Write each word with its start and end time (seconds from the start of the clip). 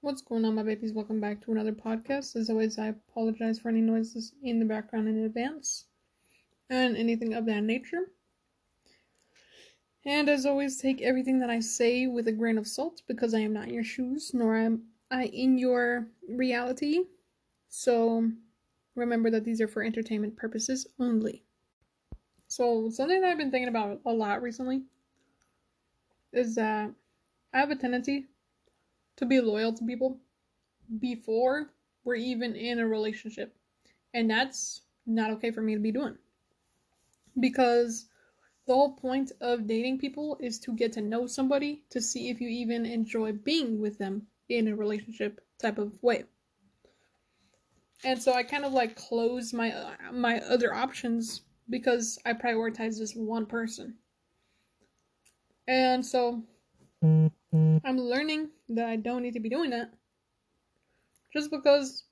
What's 0.00 0.22
going 0.22 0.44
on, 0.44 0.54
my 0.54 0.62
babies? 0.62 0.92
Welcome 0.92 1.20
back 1.20 1.40
to 1.42 1.50
another 1.50 1.72
podcast. 1.72 2.36
As 2.36 2.48
always, 2.48 2.78
I 2.78 2.86
apologize 2.86 3.58
for 3.58 3.68
any 3.68 3.80
noises 3.80 4.32
in 4.44 4.60
the 4.60 4.64
background 4.64 5.08
in 5.08 5.24
advance 5.24 5.86
and 6.70 6.96
anything 6.96 7.34
of 7.34 7.46
that 7.46 7.64
nature. 7.64 8.12
And 10.06 10.28
as 10.28 10.46
always, 10.46 10.76
take 10.76 11.02
everything 11.02 11.40
that 11.40 11.50
I 11.50 11.58
say 11.58 12.06
with 12.06 12.28
a 12.28 12.32
grain 12.32 12.58
of 12.58 12.68
salt 12.68 13.02
because 13.08 13.34
I 13.34 13.40
am 13.40 13.52
not 13.52 13.66
in 13.66 13.74
your 13.74 13.82
shoes, 13.82 14.30
nor 14.32 14.56
am 14.56 14.84
I 15.10 15.24
in 15.24 15.58
your 15.58 16.06
reality. 16.28 17.00
So 17.68 18.30
remember 18.94 19.30
that 19.30 19.44
these 19.44 19.60
are 19.60 19.68
for 19.68 19.82
entertainment 19.82 20.36
purposes 20.36 20.86
only. 21.00 21.42
So, 22.46 22.88
something 22.88 23.20
that 23.20 23.30
I've 23.30 23.38
been 23.38 23.50
thinking 23.50 23.68
about 23.68 24.00
a 24.06 24.12
lot 24.12 24.42
recently 24.42 24.84
is 26.32 26.54
that 26.54 26.92
I 27.52 27.58
have 27.58 27.72
a 27.72 27.76
tendency 27.76 28.28
to 29.18 29.26
be 29.26 29.40
loyal 29.40 29.72
to 29.72 29.84
people 29.84 30.18
before 31.00 31.70
we're 32.04 32.14
even 32.14 32.56
in 32.56 32.78
a 32.78 32.86
relationship. 32.86 33.54
And 34.14 34.30
that's 34.30 34.82
not 35.06 35.30
okay 35.32 35.50
for 35.50 35.60
me 35.60 35.74
to 35.74 35.80
be 35.80 35.92
doing. 35.92 36.16
Because 37.38 38.06
the 38.66 38.74
whole 38.74 38.92
point 38.92 39.32
of 39.40 39.66
dating 39.66 39.98
people 39.98 40.38
is 40.40 40.58
to 40.60 40.72
get 40.72 40.92
to 40.92 41.00
know 41.00 41.26
somebody 41.26 41.82
to 41.90 42.00
see 42.00 42.30
if 42.30 42.40
you 42.40 42.48
even 42.48 42.86
enjoy 42.86 43.32
being 43.32 43.80
with 43.80 43.98
them 43.98 44.26
in 44.48 44.68
a 44.68 44.76
relationship 44.76 45.40
type 45.60 45.78
of 45.78 45.92
way. 46.02 46.24
And 48.04 48.22
so 48.22 48.32
I 48.32 48.44
kind 48.44 48.64
of 48.64 48.72
like 48.72 48.96
close 48.96 49.52
my 49.52 49.72
uh, 49.72 50.12
my 50.12 50.40
other 50.40 50.72
options 50.72 51.42
because 51.68 52.18
I 52.24 52.32
prioritize 52.32 52.98
this 52.98 53.14
one 53.14 53.44
person. 53.46 53.94
And 55.66 56.04
so 56.06 56.44
I'm 57.02 57.98
learning 57.98 58.50
that 58.70 58.86
I 58.86 58.96
don't 58.96 59.22
need 59.22 59.34
to 59.34 59.40
be 59.40 59.48
doing 59.48 59.70
that. 59.70 59.92
Just 61.32 61.50
because 61.50 62.04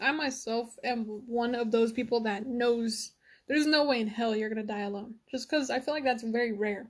I 0.00 0.12
myself 0.12 0.76
am 0.84 1.04
one 1.26 1.54
of 1.54 1.70
those 1.70 1.92
people 1.92 2.20
that 2.20 2.46
knows 2.46 3.12
there's 3.48 3.66
no 3.66 3.84
way 3.84 4.00
in 4.00 4.08
hell 4.08 4.36
you're 4.36 4.50
gonna 4.50 4.62
die 4.62 4.82
alone. 4.82 5.14
Just 5.30 5.48
because 5.48 5.70
I 5.70 5.80
feel 5.80 5.94
like 5.94 6.04
that's 6.04 6.22
very 6.22 6.52
rare. 6.52 6.86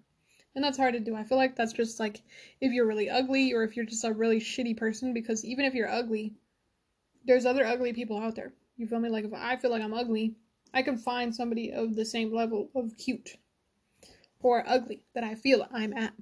And 0.55 0.65
that's 0.65 0.79
hard 0.79 0.95
to 0.95 1.01
do. 1.01 1.15
I 1.15 1.23
feel 1.23 1.39
like 1.39 1.55
that's 1.55 1.73
just 1.73 2.01
like 2.01 2.21
if 2.61 2.73
you're 2.73 2.87
really 2.87 3.09
ugly 3.09 3.53
or 3.53 3.63
if 3.63 3.77
you're 3.77 3.85
just 3.85 4.05
a 4.05 4.13
really 4.13 4.41
shitty 4.41 4.77
person, 4.77 5.15
because 5.15 5.45
even 5.45 5.65
if 5.65 5.75
you're 5.75 5.89
ugly, 5.89 6.35
there's 7.25 7.47
other 7.47 7.65
ugly 7.65 7.93
people 7.93 8.19
out 8.19 8.35
there. 8.35 8.53
You 8.77 8.89
feel 8.89 8.99
me? 8.99 9.09
Like 9.09 9.25
if 9.25 9.33
I 9.33 9.57
feel 9.57 9.71
like 9.71 9.83
I'm 9.83 9.95
ugly, 9.95 10.35
I 10.75 10.83
can 10.83 10.99
find 10.99 11.35
somebody 11.35 11.73
of 11.73 11.95
the 11.95 12.05
same 12.05 12.35
level 12.35 12.71
of 12.75 12.97
cute 12.97 13.37
or 14.41 14.65
ugly 14.67 15.05
that 15.15 15.25
I 15.25 15.35
feel 15.35 15.67
I'm 15.73 15.93
at. 15.93 16.13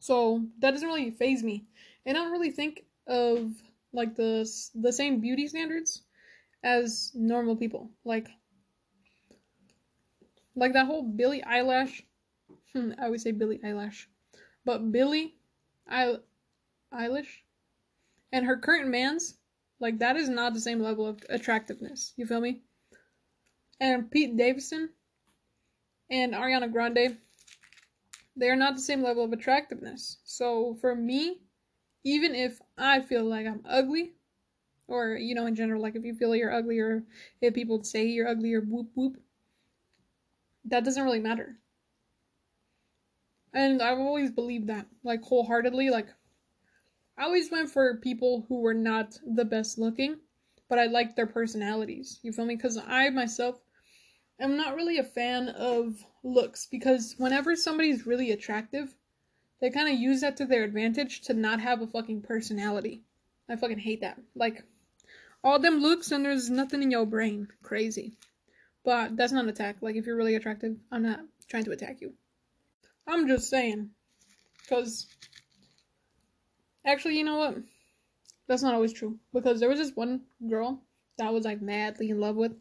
So 0.00 0.44
that 0.58 0.72
doesn't 0.72 0.88
really 0.88 1.10
phase 1.10 1.42
me. 1.42 1.66
And 2.04 2.16
I 2.16 2.22
don't 2.22 2.32
really 2.32 2.50
think 2.50 2.84
of 3.06 3.52
like 3.92 4.16
the 4.16 4.48
the 4.74 4.92
same 4.92 5.20
beauty 5.20 5.46
standards 5.46 6.02
as 6.64 7.12
normal 7.14 7.56
people. 7.56 7.90
Like 8.04 8.28
like 10.56 10.72
that 10.72 10.86
whole 10.86 11.02
Billy 11.02 11.42
Eyelash. 11.44 12.02
Hmm, 12.72 12.92
I 12.98 13.04
always 13.04 13.22
say 13.22 13.32
Billy 13.32 13.60
Eyelash, 13.64 14.08
but 14.64 14.90
Billie, 14.90 15.36
I 15.88 16.16
Eilish 16.92 17.42
and 18.32 18.46
her 18.46 18.56
current 18.56 18.88
man's 18.88 19.36
like 19.80 19.98
that 19.98 20.16
is 20.16 20.28
not 20.28 20.54
the 20.54 20.60
same 20.60 20.80
level 20.80 21.06
of 21.06 21.22
attractiveness. 21.28 22.12
You 22.16 22.26
feel 22.26 22.40
me? 22.40 22.62
And 23.80 24.10
Pete 24.10 24.36
Davidson 24.36 24.90
and 26.10 26.34
Ariana 26.34 26.70
Grande 26.70 27.16
they 28.36 28.48
are 28.48 28.56
not 28.56 28.74
the 28.74 28.82
same 28.82 29.02
level 29.02 29.24
of 29.24 29.32
attractiveness. 29.32 30.18
So 30.24 30.74
for 30.80 30.94
me, 30.94 31.42
even 32.04 32.34
if 32.34 32.60
I 32.78 33.00
feel 33.00 33.24
like 33.24 33.46
I'm 33.46 33.62
ugly, 33.68 34.12
or 34.88 35.16
you 35.16 35.34
know, 35.34 35.46
in 35.46 35.54
general, 35.54 35.82
like 35.82 35.96
if 35.96 36.04
you 36.04 36.14
feel 36.14 36.34
you're 36.34 36.52
ugly, 36.52 36.78
or 36.78 37.04
if 37.40 37.54
people 37.54 37.82
say 37.82 38.06
you're 38.06 38.28
ugly, 38.28 38.54
or 38.54 38.60
whoop 38.60 38.88
whoop, 38.94 39.16
that 40.64 40.84
doesn't 40.84 41.04
really 41.04 41.20
matter. 41.20 41.58
And 43.52 43.82
I've 43.82 43.98
always 43.98 44.30
believed 44.30 44.68
that, 44.68 44.86
like 45.02 45.22
wholeheartedly. 45.22 45.90
Like, 45.90 46.08
I 47.18 47.24
always 47.24 47.50
went 47.50 47.70
for 47.70 47.96
people 47.96 48.46
who 48.48 48.60
were 48.60 48.74
not 48.74 49.18
the 49.26 49.44
best 49.44 49.78
looking, 49.78 50.16
but 50.68 50.78
I 50.78 50.86
liked 50.86 51.16
their 51.16 51.26
personalities. 51.26 52.20
You 52.22 52.32
feel 52.32 52.46
me? 52.46 52.56
Because 52.56 52.78
I 52.78 53.10
myself 53.10 53.60
am 54.40 54.56
not 54.56 54.74
really 54.74 54.98
a 54.98 55.04
fan 55.04 55.48
of 55.48 56.04
looks 56.22 56.66
because 56.66 57.14
whenever 57.18 57.54
somebody's 57.56 58.06
really 58.06 58.30
attractive, 58.30 58.94
they 59.60 59.70
kind 59.70 59.88
of 59.88 59.98
use 59.98 60.22
that 60.22 60.36
to 60.38 60.46
their 60.46 60.64
advantage 60.64 61.20
to 61.22 61.34
not 61.34 61.60
have 61.60 61.82
a 61.82 61.86
fucking 61.86 62.22
personality. 62.22 63.02
I 63.48 63.56
fucking 63.56 63.78
hate 63.78 64.00
that. 64.00 64.18
Like, 64.34 64.64
all 65.44 65.58
them 65.58 65.80
looks 65.80 66.12
and 66.12 66.24
there's 66.24 66.50
nothing 66.50 66.82
in 66.82 66.90
your 66.90 67.06
brain. 67.06 67.48
Crazy. 67.62 68.16
But 68.84 69.16
that's 69.16 69.32
not 69.32 69.44
an 69.44 69.50
attack. 69.50 69.76
Like, 69.80 69.96
if 69.96 70.06
you're 70.06 70.16
really 70.16 70.36
attractive, 70.36 70.76
I'm 70.90 71.02
not 71.02 71.20
trying 71.48 71.64
to 71.64 71.72
attack 71.72 72.00
you. 72.00 72.14
I'm 73.06 73.28
just 73.28 73.50
saying. 73.50 73.90
Because, 74.62 75.06
actually, 76.86 77.18
you 77.18 77.24
know 77.24 77.36
what? 77.36 77.56
That's 78.46 78.62
not 78.62 78.74
always 78.74 78.92
true. 78.92 79.18
Because 79.32 79.60
there 79.60 79.68
was 79.68 79.78
this 79.78 79.94
one 79.94 80.22
girl 80.48 80.80
that 81.18 81.26
I 81.26 81.30
was 81.30 81.44
like 81.44 81.60
madly 81.60 82.10
in 82.10 82.20
love 82.20 82.36
with. 82.36 82.52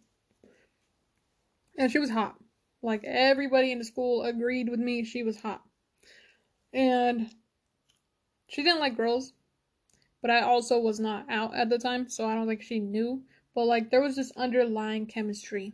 And 1.80 1.90
she 1.90 1.98
was 1.98 2.10
hot. 2.10 2.36
Like 2.84 3.06
everybody 3.06 3.72
in 3.72 3.80
the 3.80 3.86
school 3.86 4.24
agreed 4.24 4.68
with 4.68 4.82
me 4.82 5.06
she 5.06 5.24
was 5.24 5.40
hot. 5.40 5.64
And 6.74 7.30
she 8.50 8.64
didn't 8.64 8.82
like 8.82 8.98
girls, 8.98 9.32
but 10.22 10.30
I 10.30 10.42
also 10.42 10.78
was 10.78 11.00
not 11.00 11.26
out 11.30 11.56
at 11.56 11.70
the 11.70 11.80
time, 11.80 12.10
so 12.10 12.28
I 12.28 12.36
don't 12.36 12.48
think 12.48 12.62
she 12.62 12.80
knew. 12.80 13.24
But 13.56 13.66
like 13.66 13.90
there 13.90 14.02
was 14.02 14.18
this 14.18 14.34
underlying 14.36 15.06
chemistry 15.06 15.74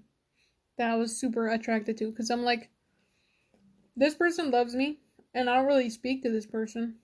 that 0.77 0.91
I 0.91 0.95
was 0.95 1.17
super 1.17 1.49
attracted 1.49 1.97
to 1.97 2.11
because 2.11 2.29
I'm 2.29 2.43
like, 2.43 2.69
this 3.97 4.13
person 4.13 4.51
loves 4.51 4.75
me, 4.75 4.99
and 5.33 5.49
I 5.49 5.55
don't 5.55 5.65
really 5.65 5.89
speak 5.89 6.21
to 6.21 6.29
this 6.29 6.45
person, 6.45 6.97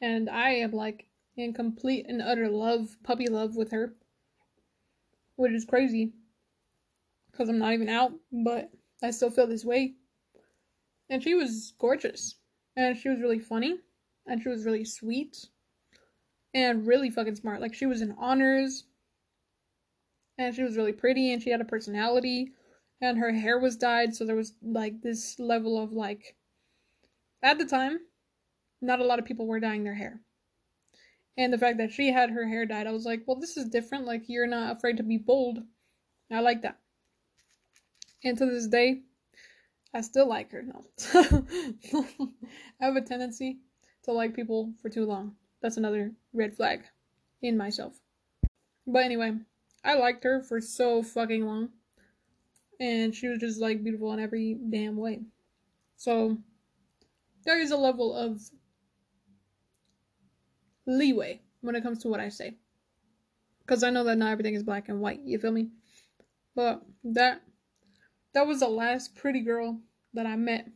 and 0.00 0.30
I 0.30 0.50
am 0.52 0.72
like 0.72 1.06
in 1.36 1.52
complete 1.52 2.06
and 2.08 2.22
utter 2.22 2.48
love, 2.48 2.96
puppy 3.02 3.26
love 3.26 3.54
with 3.54 3.70
her, 3.72 3.94
which 5.36 5.52
is 5.52 5.66
crazy 5.66 6.14
because 7.36 7.48
I'm 7.48 7.58
not 7.58 7.74
even 7.74 7.88
out, 7.88 8.12
but 8.32 8.70
I 9.02 9.10
still 9.10 9.30
feel 9.30 9.46
this 9.46 9.64
way. 9.64 9.94
And 11.10 11.22
she 11.22 11.34
was 11.34 11.74
gorgeous. 11.78 12.36
And 12.76 12.96
she 12.96 13.08
was 13.08 13.20
really 13.20 13.38
funny. 13.38 13.78
And 14.26 14.42
she 14.42 14.48
was 14.48 14.64
really 14.64 14.84
sweet. 14.84 15.46
And 16.54 16.86
really 16.86 17.10
fucking 17.10 17.36
smart. 17.36 17.60
Like, 17.60 17.74
she 17.74 17.86
was 17.86 18.00
in 18.00 18.14
honors. 18.18 18.84
And 20.38 20.54
she 20.54 20.62
was 20.62 20.76
really 20.76 20.92
pretty. 20.92 21.32
And 21.32 21.42
she 21.42 21.50
had 21.50 21.60
a 21.60 21.66
personality. 21.66 22.52
And 23.00 23.18
her 23.18 23.32
hair 23.32 23.58
was 23.58 23.76
dyed. 23.76 24.14
So 24.14 24.24
there 24.24 24.36
was, 24.36 24.54
like, 24.62 25.02
this 25.02 25.38
level 25.38 25.82
of, 25.82 25.92
like, 25.92 26.36
at 27.42 27.58
the 27.58 27.66
time, 27.66 27.98
not 28.80 29.00
a 29.00 29.04
lot 29.04 29.18
of 29.18 29.26
people 29.26 29.46
were 29.46 29.60
dyeing 29.60 29.84
their 29.84 29.94
hair. 29.94 30.20
And 31.36 31.52
the 31.52 31.58
fact 31.58 31.76
that 31.78 31.92
she 31.92 32.10
had 32.10 32.30
her 32.30 32.48
hair 32.48 32.64
dyed, 32.64 32.86
I 32.86 32.92
was 32.92 33.04
like, 33.04 33.24
well, 33.26 33.38
this 33.38 33.58
is 33.58 33.68
different. 33.68 34.06
Like, 34.06 34.22
you're 34.26 34.46
not 34.46 34.76
afraid 34.76 34.96
to 34.96 35.02
be 35.02 35.18
bold. 35.18 35.58
I 36.32 36.40
like 36.40 36.62
that. 36.62 36.78
And 38.26 38.36
to 38.38 38.46
this 38.46 38.66
day, 38.66 39.02
I 39.94 40.00
still 40.00 40.28
like 40.28 40.50
her. 40.50 40.64
No. 40.64 40.84
I 42.80 42.84
have 42.84 42.96
a 42.96 43.00
tendency 43.00 43.58
to 44.02 44.10
like 44.10 44.34
people 44.34 44.72
for 44.82 44.88
too 44.88 45.04
long. 45.04 45.36
That's 45.62 45.76
another 45.76 46.10
red 46.32 46.56
flag 46.56 46.82
in 47.40 47.56
myself. 47.56 48.00
But 48.84 49.04
anyway, 49.04 49.34
I 49.84 49.94
liked 49.94 50.24
her 50.24 50.42
for 50.42 50.60
so 50.60 51.04
fucking 51.04 51.46
long. 51.46 51.68
And 52.80 53.14
she 53.14 53.28
was 53.28 53.38
just 53.38 53.60
like 53.60 53.84
beautiful 53.84 54.12
in 54.12 54.18
every 54.18 54.58
damn 54.70 54.96
way. 54.96 55.20
So 55.96 56.36
there 57.44 57.60
is 57.60 57.70
a 57.70 57.76
level 57.76 58.12
of 58.12 58.40
leeway 60.84 61.42
when 61.60 61.76
it 61.76 61.84
comes 61.84 62.00
to 62.00 62.08
what 62.08 62.18
I 62.18 62.30
say. 62.30 62.56
Because 63.60 63.84
I 63.84 63.90
know 63.90 64.02
that 64.02 64.18
not 64.18 64.32
everything 64.32 64.54
is 64.54 64.64
black 64.64 64.88
and 64.88 65.00
white, 65.00 65.20
you 65.24 65.38
feel 65.38 65.52
me? 65.52 65.68
But 66.56 66.82
that 67.04 67.42
that 68.36 68.46
was 68.46 68.60
the 68.60 68.68
last 68.68 69.14
pretty 69.14 69.40
girl 69.40 69.80
that 70.12 70.26
I 70.26 70.36
met 70.36 70.68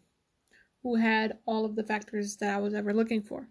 who 0.82 0.94
had 0.94 1.36
all 1.44 1.66
of 1.66 1.76
the 1.76 1.84
factors 1.84 2.38
that 2.38 2.54
I 2.54 2.56
was 2.56 2.72
ever 2.72 2.94
looking 2.94 3.20
for. 3.20 3.46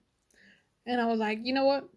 And 0.87 0.99
I 0.99 1.05
was 1.05 1.19
like, 1.19 1.41
you 1.43 1.53
know 1.53 1.65
what? 1.65 1.87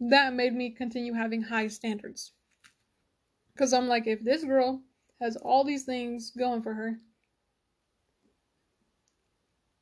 That 0.00 0.32
made 0.32 0.54
me 0.54 0.70
continue 0.70 1.12
having 1.12 1.42
high 1.42 1.68
standards. 1.68 2.32
Because 3.52 3.74
I'm 3.74 3.88
like, 3.88 4.06
if 4.06 4.24
this 4.24 4.42
girl 4.42 4.80
has 5.20 5.36
all 5.36 5.64
these 5.64 5.84
things 5.84 6.30
going 6.30 6.62
for 6.62 6.72
her, 6.72 6.98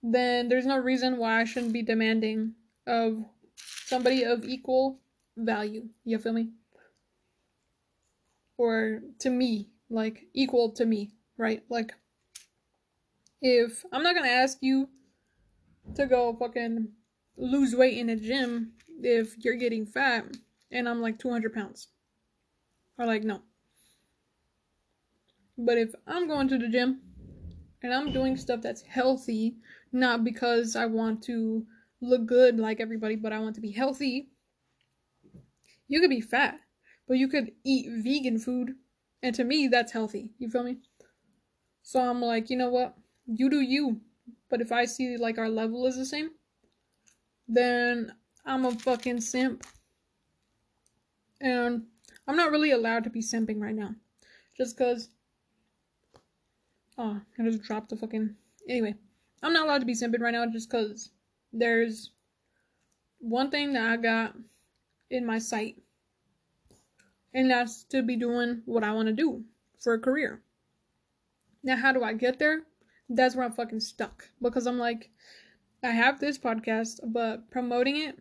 then 0.03 0.49
there's 0.49 0.67
no 0.67 0.79
reason 0.79 1.17
why 1.17 1.41
I 1.41 1.45
shouldn't 1.45 1.73
be 1.73 1.83
demanding 1.83 2.55
of 2.89 3.25
somebody 3.87 4.25
of 4.25 4.45
equal 4.45 4.99
value. 5.37 5.85
You 6.05 6.19
feel 6.19 6.33
me? 6.33 6.49
Or 8.61 9.01
to 9.19 9.31
me, 9.31 9.71
like 9.89 10.27
equal 10.35 10.71
to 10.73 10.85
me, 10.85 11.11
right? 11.39 11.63
Like 11.71 11.95
if 13.41 13.87
I'm 13.91 14.03
not 14.03 14.15
gonna 14.15 14.29
ask 14.29 14.59
you 14.61 14.91
to 15.95 16.05
go 16.05 16.37
fucking 16.39 16.89
lose 17.39 17.75
weight 17.75 17.97
in 17.97 18.11
a 18.11 18.17
gym 18.17 18.73
if 19.03 19.35
you're 19.43 19.55
getting 19.55 19.87
fat 19.87 20.27
and 20.71 20.87
I'm 20.87 21.01
like 21.01 21.19
200 21.19 21.55
pounds. 21.55 21.89
Or 22.99 23.07
like, 23.07 23.25
no. 23.25 23.41
But 25.57 25.79
if 25.79 25.95
I'm 26.07 26.29
going 26.29 26.49
to 26.49 26.59
the 26.59 26.69
gym 26.69 27.01
and 27.83 27.95
I'm 27.95 28.13
doing 28.13 28.37
stuff 28.37 28.61
that's 28.61 28.83
healthy, 28.83 29.57
not 29.91 30.23
because 30.23 30.77
I 30.77 30.85
want 30.85 31.23
to 31.23 31.65
look 32.03 32.27
good 32.27 32.59
like 32.59 32.79
everybody, 32.79 33.17
but 33.17 33.33
I 33.33 33.39
want 33.39 33.55
to 33.55 33.63
be 33.63 33.73
healthy, 33.73 34.29
you 35.89 36.01
could 36.03 36.11
be 36.11 36.21
fat, 36.21 36.61
but 37.11 37.19
you 37.19 37.27
could 37.27 37.51
eat 37.65 37.91
vegan 38.05 38.39
food. 38.39 38.77
And 39.21 39.35
to 39.35 39.43
me, 39.43 39.67
that's 39.67 39.91
healthy. 39.91 40.31
You 40.39 40.49
feel 40.49 40.63
me? 40.63 40.77
So 41.83 41.99
I'm 41.99 42.23
like, 42.23 42.51
you 42.51 42.57
know 42.57 42.69
what? 42.69 42.95
You 43.27 43.51
do 43.51 43.63
you. 43.63 44.01
But 44.49 44.61
if 44.61 44.71
I 44.71 44.85
see 44.85 45.17
like 45.17 45.37
our 45.37 45.49
level 45.49 45.89
is 45.89 45.97
the 45.97 46.07
same, 46.07 46.31
then 47.49 48.15
I'm 48.47 48.65
a 48.65 48.71
fucking 48.71 49.23
simp. 49.23 49.65
And 51.41 51.83
I'm 52.29 52.37
not 52.37 52.53
really 52.53 52.71
allowed 52.71 53.03
to 53.03 53.11
be 53.11 53.23
simping 53.23 53.61
right 53.61 53.75
now. 53.75 53.91
Just 54.57 54.79
because. 54.79 55.09
Oh, 56.97 57.21
I 57.37 57.43
just 57.43 57.63
dropped 57.63 57.89
the 57.89 57.97
fucking. 57.97 58.37
Anyway, 58.69 58.95
I'm 59.43 59.53
not 59.53 59.67
allowed 59.67 59.81
to 59.81 59.85
be 59.85 59.95
simping 59.95 60.21
right 60.21 60.33
now 60.33 60.47
just 60.47 60.71
because 60.71 61.11
there's 61.53 62.13
one 63.19 63.51
thing 63.51 63.73
that 63.73 63.91
I 63.91 63.97
got 63.97 64.37
in 65.11 65.27
my 65.27 65.41
sight. 65.41 65.75
And 67.33 67.51
that's 67.51 67.85
to 67.85 68.03
be 68.03 68.17
doing 68.17 68.63
what 68.67 68.85
I 68.85 68.93
want 68.93 69.07
to 69.07 69.13
do 69.13 69.45
for 69.79 69.95
a 69.95 70.01
career. 70.01 70.43
Now, 71.63 71.77
how 71.77 71.93
do 71.93 72.03
I 72.03 72.13
get 72.15 72.39
there? 72.39 72.63
That's 73.09 73.37
where 73.37 73.45
I'm 73.45 73.53
fucking 73.53 73.81
stuck. 73.81 74.29
Because 74.41 74.67
I'm 74.67 74.79
like, 74.79 75.11
I 75.83 75.91
have 75.91 76.21
this 76.21 76.39
podcast, 76.39 77.01
but 77.05 77.51
promoting 77.51 77.97
it, 77.97 78.19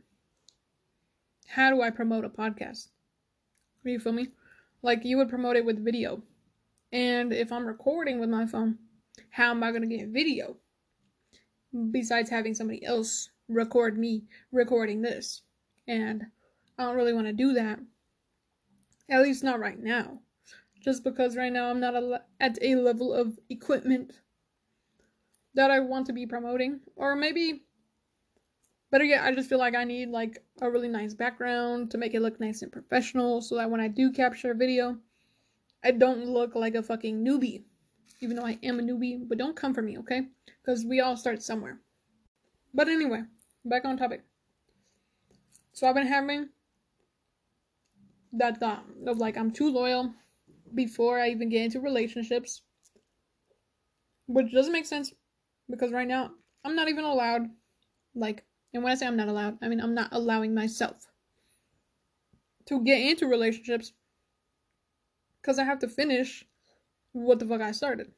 how 1.47 1.71
do 1.71 1.81
I 1.81 1.89
promote 1.89 2.25
a 2.25 2.29
podcast? 2.29 2.88
Are 3.85 3.89
You 3.89 4.00
feel 4.00 4.13
me? 4.13 4.29
Like 4.81 5.03
you 5.03 5.17
would 5.17 5.29
promote 5.29 5.55
it 5.55 5.65
with 5.65 5.83
video. 5.83 6.21
And 6.91 7.33
if 7.33 7.51
I'm 7.51 7.65
recording 7.65 8.19
with 8.19 8.29
my 8.29 8.45
phone, 8.45 8.77
how 9.31 9.51
am 9.51 9.63
I 9.63 9.71
going 9.71 9.88
to 9.88 9.97
get 9.97 10.09
video? 10.09 10.57
Besides 11.91 12.29
having 12.29 12.53
somebody 12.53 12.83
else 12.85 13.29
record 13.47 13.97
me 13.97 14.23
recording 14.51 15.01
this. 15.01 15.41
And 15.88 16.23
I 16.77 16.83
don't 16.83 16.95
really 16.95 17.13
want 17.13 17.27
to 17.27 17.33
do 17.33 17.53
that. 17.53 17.79
At 19.09 19.21
least 19.21 19.44
not 19.44 19.59
right 19.59 19.79
now. 19.79 20.19
Just 20.81 21.03
because 21.03 21.35
right 21.35 21.51
now 21.51 21.69
I'm 21.69 21.79
not 21.79 21.95
a, 21.95 22.21
at 22.39 22.57
a 22.61 22.75
level 22.75 23.13
of 23.13 23.38
equipment 23.50 24.13
that 25.56 25.71
I 25.71 25.79
want 25.79 26.06
to 26.07 26.13
be 26.13 26.25
promoting. 26.25 26.79
Or 26.95 27.15
maybe 27.15 27.63
Better 28.91 29.03
yet, 29.03 29.23
I 29.23 29.33
just 29.33 29.50
feel 29.50 29.59
like 29.59 29.75
I 29.75 29.83
need 29.83 30.09
like 30.09 30.44
a 30.61 30.69
really 30.69 30.88
nice 30.88 31.13
background 31.13 31.91
to 31.91 31.97
make 32.00 32.15
it 32.15 32.21
look 32.21 32.39
nice 32.39 32.63
and 32.63 32.71
professional 32.71 33.41
so 33.41 33.56
that 33.56 33.69
when 33.69 33.79
I 33.79 33.88
do 33.88 34.11
capture 34.11 34.51
a 34.51 34.56
video, 34.56 34.97
I 35.83 35.91
don't 35.91 36.25
look 36.25 36.55
like 36.55 36.73
a 36.73 36.81
fucking 36.81 37.23
newbie. 37.23 37.63
Even 38.21 38.35
though 38.35 38.45
I 38.45 38.57
am 38.63 38.79
a 38.79 38.83
newbie, 38.83 39.27
but 39.27 39.38
don't 39.38 39.55
come 39.55 39.73
for 39.73 39.81
me, 39.81 39.97
okay? 40.00 40.23
Because 40.62 40.85
we 40.85 41.01
all 41.01 41.15
start 41.15 41.44
somewhere. 41.44 41.79
But 42.73 42.89
anyway, 42.89 43.23
back 43.63 43.85
on 43.85 43.95
topic. 43.95 44.23
So 45.71 45.88
I've 45.88 45.95
been 45.95 46.07
having 46.07 46.50
that 48.33 48.59
thought 48.59 48.85
of 49.07 49.17
like 49.17 49.37
I'm 49.37 49.51
too 49.51 49.69
loyal 49.69 50.13
before 50.73 51.19
I 51.19 51.29
even 51.29 51.49
get 51.49 51.63
into 51.65 51.79
relationships. 51.79 52.61
Which 54.27 54.53
doesn't 54.53 54.73
make 54.73 54.85
sense 54.85 55.13
because 55.69 55.91
right 55.91 56.07
now 56.07 56.31
I'm 56.63 56.75
not 56.75 56.89
even 56.89 57.03
allowed 57.03 57.49
like 58.13 58.43
and 58.73 58.83
when 58.83 58.91
I 58.91 58.95
say 58.95 59.07
I'm 59.07 59.17
not 59.17 59.29
allowed, 59.29 59.57
I 59.61 59.67
mean 59.67 59.81
I'm 59.81 59.95
not 59.95 60.09
allowing 60.11 60.53
myself 60.53 61.07
to 62.67 62.83
get 62.83 63.01
into 63.01 63.27
relationships 63.27 63.93
because 65.41 65.57
I 65.57 65.63
have 65.63 65.79
to 65.79 65.87
finish 65.87 66.45
what 67.13 67.39
the 67.39 67.45
fuck 67.45 67.61
I 67.61 67.71
started. 67.71 68.11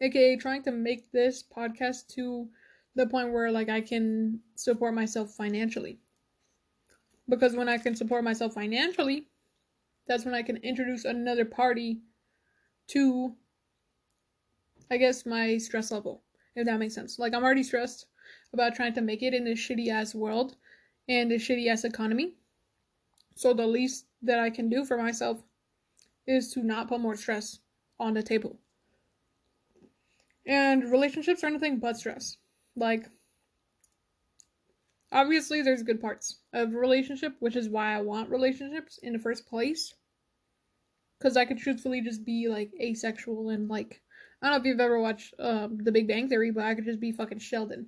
AKA 0.00 0.36
trying 0.36 0.62
to 0.64 0.72
make 0.72 1.10
this 1.12 1.42
podcast 1.42 2.08
to 2.08 2.48
the 2.94 3.06
point 3.06 3.32
where 3.32 3.50
like 3.50 3.70
I 3.70 3.80
can 3.80 4.40
support 4.56 4.94
myself 4.94 5.30
financially. 5.34 6.00
Because 7.28 7.54
when 7.54 7.68
I 7.68 7.78
can 7.78 7.94
support 7.94 8.24
myself 8.24 8.54
financially, 8.54 9.28
that's 10.06 10.24
when 10.24 10.34
I 10.34 10.42
can 10.42 10.56
introduce 10.58 11.04
another 11.04 11.44
party 11.44 12.00
to 12.88 13.34
I 14.90 14.98
guess 14.98 15.24
my 15.24 15.56
stress 15.56 15.90
level, 15.90 16.22
if 16.54 16.66
that 16.66 16.78
makes 16.78 16.94
sense. 16.94 17.18
Like 17.18 17.32
I'm 17.32 17.44
already 17.44 17.62
stressed 17.62 18.06
about 18.52 18.74
trying 18.74 18.92
to 18.94 19.00
make 19.00 19.22
it 19.22 19.32
in 19.32 19.44
this 19.44 19.58
shitty 19.58 19.88
ass 19.88 20.14
world 20.14 20.56
and 21.08 21.30
this 21.30 21.48
shitty 21.48 21.68
ass 21.68 21.84
economy. 21.84 22.34
So 23.34 23.54
the 23.54 23.66
least 23.66 24.06
that 24.20 24.38
I 24.38 24.50
can 24.50 24.68
do 24.68 24.84
for 24.84 24.98
myself 24.98 25.42
is 26.26 26.52
to 26.52 26.62
not 26.62 26.88
put 26.88 27.00
more 27.00 27.16
stress 27.16 27.60
on 27.98 28.14
the 28.14 28.22
table. 28.22 28.58
And 30.46 30.90
relationships 30.90 31.42
are 31.44 31.50
nothing 31.50 31.78
but 31.78 31.96
stress. 31.96 32.36
Like, 32.76 33.08
obviously, 35.12 35.62
there's 35.62 35.82
good 35.82 36.00
parts 36.00 36.38
of 36.52 36.74
relationship, 36.74 37.34
which 37.38 37.56
is 37.56 37.68
why 37.68 37.94
I 37.94 38.00
want 38.00 38.30
relationships 38.30 38.98
in 39.02 39.12
the 39.12 39.18
first 39.18 39.46
place. 39.46 39.94
Because 41.18 41.36
I 41.36 41.44
could 41.44 41.58
truthfully 41.58 42.00
just 42.00 42.24
be 42.24 42.48
like 42.48 42.72
asexual 42.80 43.50
and 43.50 43.68
like, 43.68 44.00
I 44.40 44.46
don't 44.46 44.54
know 44.54 44.60
if 44.60 44.66
you've 44.66 44.80
ever 44.80 44.98
watched 44.98 45.34
uh, 45.38 45.68
The 45.70 45.92
Big 45.92 46.08
Bang 46.08 46.28
Theory, 46.28 46.50
but 46.50 46.64
I 46.64 46.74
could 46.74 46.84
just 46.84 46.98
be 46.98 47.12
fucking 47.12 47.38
Sheldon 47.38 47.86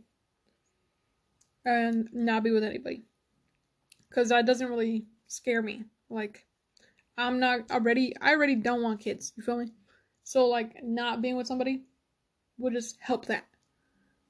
and 1.64 2.08
not 2.12 2.44
be 2.44 2.52
with 2.52 2.62
anybody. 2.62 3.02
Because 4.08 4.28
that 4.28 4.46
doesn't 4.46 4.68
really 4.68 5.06
scare 5.26 5.62
me. 5.62 5.84
Like, 6.08 6.46
I'm 7.18 7.40
not 7.40 7.70
already, 7.72 8.14
I 8.20 8.30
already 8.30 8.54
don't 8.54 8.82
want 8.82 9.00
kids. 9.00 9.32
You 9.36 9.42
feel 9.42 9.58
me? 9.58 9.72
So, 10.22 10.46
like, 10.46 10.84
not 10.84 11.20
being 11.20 11.36
with 11.36 11.48
somebody 11.48 11.82
would 12.58 12.72
just 12.72 12.96
help 13.00 13.26
that. 13.26 13.44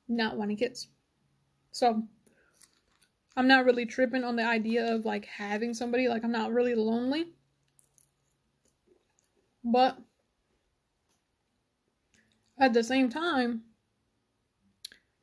Not 0.09 0.37
wanting 0.39 0.57
kids. 0.57 0.89
So, 1.73 2.03
I'm 3.37 3.49
not 3.49 3.65
really 3.65 3.87
tripping 3.87 4.25
on 4.25 4.37
the 4.37 4.45
idea 4.45 4.95
of 4.95 5.05
like 5.05 5.27
having 5.27 5.75
somebody. 5.75 6.09
Like, 6.09 6.25
I'm 6.25 6.33
not 6.33 6.53
really 6.53 6.75
lonely. 6.75 7.33
But 9.65 9.99
at 12.59 12.73
the 12.73 12.85
same 12.85 13.09
time, 13.09 13.63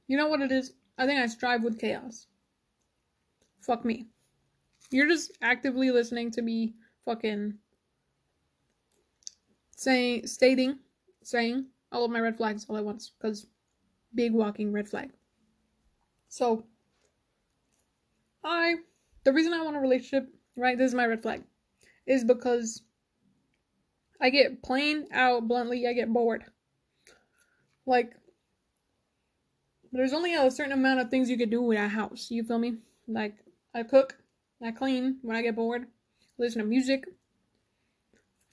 you 0.07 0.17
know 0.17 0.27
what 0.27 0.41
it 0.41 0.51
is? 0.51 0.73
I 0.97 1.05
think 1.05 1.21
I 1.21 1.27
strive 1.27 1.63
with 1.63 1.79
chaos. 1.79 2.27
Fuck 3.61 3.85
me. 3.85 4.07
You're 4.89 5.07
just 5.07 5.37
actively 5.41 5.89
listening 5.91 6.31
to 6.31 6.41
me 6.41 6.73
fucking 7.05 7.53
saying, 9.77 10.27
stating, 10.27 10.79
saying 11.23 11.67
all 11.91 12.03
of 12.03 12.11
my 12.11 12.19
red 12.19 12.35
flags 12.35 12.65
all 12.67 12.77
at 12.77 12.83
once. 12.83 13.11
Because 13.17 13.47
big 14.13 14.33
walking 14.33 14.73
red 14.73 14.89
flag. 14.89 15.11
So, 16.27 16.65
I, 18.43 18.75
the 19.23 19.33
reason 19.33 19.53
I 19.53 19.61
want 19.61 19.77
a 19.77 19.79
relationship, 19.79 20.29
right, 20.55 20.77
this 20.77 20.89
is 20.89 20.95
my 20.95 21.05
red 21.05 21.21
flag, 21.21 21.43
is 22.05 22.23
because 22.23 22.81
I 24.19 24.29
get 24.29 24.63
plain 24.63 25.07
out 25.11 25.47
bluntly, 25.47 25.87
I 25.87 25.93
get 25.93 26.11
bored. 26.11 26.43
Like, 27.85 28.13
there's 29.91 30.13
only 30.13 30.35
a 30.35 30.49
certain 30.49 30.71
amount 30.71 30.99
of 30.99 31.09
things 31.09 31.29
you 31.29 31.37
could 31.37 31.49
do 31.49 31.61
with 31.61 31.77
a 31.77 31.87
house. 31.87 32.27
You 32.29 32.43
feel 32.43 32.59
me? 32.59 32.77
Like 33.07 33.35
I 33.73 33.83
cook, 33.83 34.17
I 34.63 34.71
clean 34.71 35.17
when 35.21 35.35
I 35.35 35.41
get 35.41 35.55
bored, 35.55 35.87
listen 36.37 36.61
to 36.61 36.67
music. 36.67 37.05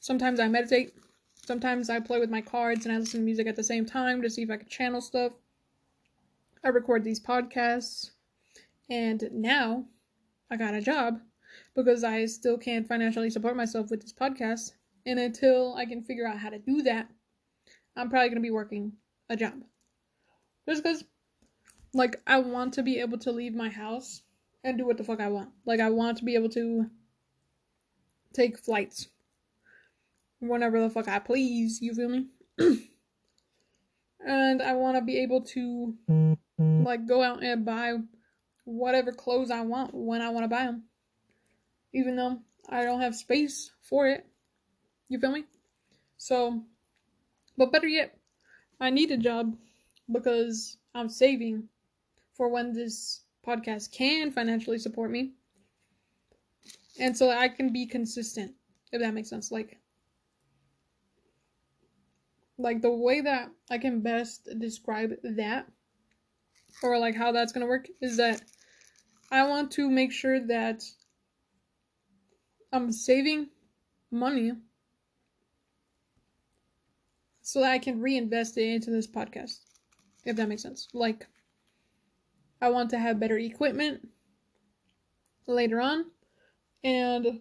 Sometimes 0.01 0.41
I 0.41 0.49
meditate. 0.49 0.95
Sometimes 1.47 1.89
I 1.89 2.01
play 2.01 2.19
with 2.19 2.31
my 2.31 2.41
cards 2.41 2.85
and 2.85 2.95
I 2.95 2.99
listen 2.99 3.21
to 3.21 3.25
music 3.25 3.47
at 3.47 3.57
the 3.57 3.65
same 3.65 3.87
time 3.87 4.21
to 4.23 4.31
see 4.31 4.43
if 4.43 4.51
I 4.51 4.57
can 4.57 4.69
channel 4.69 5.01
stuff. 5.01 5.33
I 6.65 6.69
record 6.69 7.05
these 7.05 7.21
podcasts. 7.21 8.11
And 8.91 9.29
now 9.33 9.85
I 10.51 10.57
got 10.57 10.75
a 10.75 10.81
job 10.81 11.21
because 11.75 12.05
I 12.05 12.27
still 12.27 12.59
can't 12.59 12.87
financially 12.87 13.31
support 13.31 13.57
myself 13.57 13.91
with 13.91 14.01
this 14.01 14.13
podcast. 14.13 14.73
And 15.07 15.19
until 15.19 15.75
I 15.75 15.87
can 15.87 16.03
figure 16.03 16.27
out 16.27 16.39
how 16.39 16.51
to 16.51 16.59
do 16.59 16.83
that, 16.83 17.09
I'm 17.97 18.11
probably 18.11 18.29
going 18.29 18.37
to 18.37 18.43
be 18.43 18.51
working 18.51 18.93
a 19.29 19.37
job. 19.37 19.63
Just 20.69 20.83
because 20.83 21.05
like 21.95 22.21
I 22.27 22.39
want 22.39 22.75
to 22.75 22.83
be 22.83 22.99
able 23.01 23.19
to 23.19 23.33
leave 23.33 23.55
my 23.55 23.69
house 23.69 24.23
and 24.65 24.77
do 24.77 24.87
what 24.87 24.97
the 24.97 25.05
fuck 25.05 25.21
I 25.21 25.29
want. 25.29 25.51
Like 25.65 25.81
I 25.81 25.91
want 25.91 26.19
to 26.19 26.25
be 26.25 26.35
able 26.35 26.51
to 26.51 26.87
take 28.33 28.59
flights 28.59 29.09
whenever 30.41 30.81
the 30.81 30.91
fuck 30.91 31.09
I 31.09 31.19
please, 31.19 31.81
you 31.81 31.95
feel 31.95 32.09
me? 32.09 32.27
and 34.21 34.63
I 34.63 34.75
want 34.75 34.97
to 34.97 35.03
be 35.03 35.19
able 35.19 35.43
to 35.43 35.95
like 36.59 37.07
go 37.07 37.23
out 37.23 37.43
and 37.43 37.65
buy 37.65 37.95
whatever 38.69 39.13
clothes 39.13 39.51
I 39.51 39.63
want 39.63 39.95
when 39.95 40.21
I 40.21 40.29
want 40.29 40.45
to 40.45 40.49
buy 40.49 40.65
them. 40.65 40.85
Even 41.95 42.17
though 42.17 42.39
I 42.69 42.85
don't 42.85 43.01
have 43.01 43.17
space 43.17 43.71
for 43.83 44.07
it. 44.07 44.27
You 45.09 45.19
feel 45.19 45.33
me? 45.33 45.45
So, 46.19 46.63
but 47.57 47.73
better 47.73 47.89
yet, 47.89 48.15
I 48.79 48.91
need 48.91 49.11
a 49.11 49.17
job 49.17 49.57
because 50.13 50.77
I'm 50.95 51.09
saving 51.09 51.69
for 52.35 52.51
when 52.51 52.75
this 52.75 53.23
podcast 53.47 53.91
can 53.91 54.31
financially 54.31 54.79
support 54.79 55.11
me. 55.11 55.33
And 57.01 57.17
so 57.17 57.31
I 57.31 57.49
can 57.49 57.73
be 57.73 57.87
consistent, 57.87 58.53
if 58.93 59.01
that 59.01 59.15
makes 59.15 59.31
sense. 59.31 59.51
Like, 59.51 59.79
like 62.59 62.83
the 62.83 62.91
way 62.91 63.23
that 63.23 63.49
I 63.71 63.79
can 63.79 64.01
best 64.01 64.47
describe 64.59 65.13
that 65.23 65.67
or 66.83 66.99
like 66.99 67.15
how 67.15 67.33
that's 67.33 67.53
to 67.53 67.67
work 67.67 67.89
is 68.01 68.17
that 68.19 68.43
I 69.31 69.47
want 69.47 69.71
to 69.73 69.91
make 69.91 70.13
sure 70.13 70.41
that 70.47 70.85
I'm 72.73 72.93
saving 72.93 73.49
money 74.11 74.53
so 77.43 77.61
that 77.61 77.71
I 77.71 77.79
can 77.79 78.01
reinvest 78.01 78.57
it 78.59 78.69
into 78.69 78.91
this 78.91 79.07
podcast. 79.07 79.61
If 80.25 80.37
that 80.37 80.49
makes 80.49 80.63
sense. 80.63 80.89
Like 80.93 81.27
I 82.61 82.71
want 82.71 82.91
to 82.91 82.99
have 82.99 83.21
better 83.21 83.39
equipment 83.39 84.09
later 85.47 85.81
on 85.81 86.07
and 86.85 87.41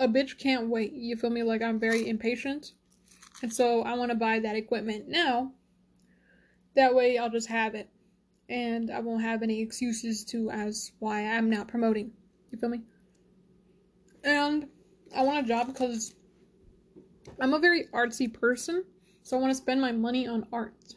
a 0.00 0.08
bitch 0.08 0.38
can't 0.38 0.68
wait. 0.68 0.92
You 0.92 1.16
feel 1.16 1.30
me? 1.30 1.42
Like 1.42 1.62
I'm 1.62 1.78
very 1.78 2.08
impatient. 2.08 2.72
And 3.42 3.52
so 3.52 3.82
I 3.82 3.94
want 3.94 4.10
to 4.10 4.16
buy 4.16 4.40
that 4.40 4.56
equipment 4.56 5.08
now. 5.08 5.52
That 6.74 6.94
way 6.94 7.18
I'll 7.18 7.30
just 7.30 7.48
have 7.48 7.74
it. 7.74 7.88
And 8.52 8.90
I 8.90 9.00
won't 9.00 9.22
have 9.22 9.42
any 9.42 9.62
excuses 9.62 10.24
to 10.26 10.50
as 10.50 10.92
why 10.98 11.26
I'm 11.26 11.48
not 11.48 11.68
promoting. 11.68 12.12
You 12.50 12.58
feel 12.58 12.68
me? 12.68 12.82
And 14.24 14.68
I 15.16 15.22
want 15.22 15.42
a 15.42 15.48
job 15.48 15.68
because 15.68 16.14
I'm 17.40 17.54
a 17.54 17.58
very 17.58 17.86
artsy 17.94 18.30
person. 18.30 18.84
So 19.22 19.38
I 19.38 19.40
want 19.40 19.52
to 19.52 19.56
spend 19.56 19.80
my 19.80 19.90
money 19.90 20.26
on 20.28 20.46
art. 20.52 20.96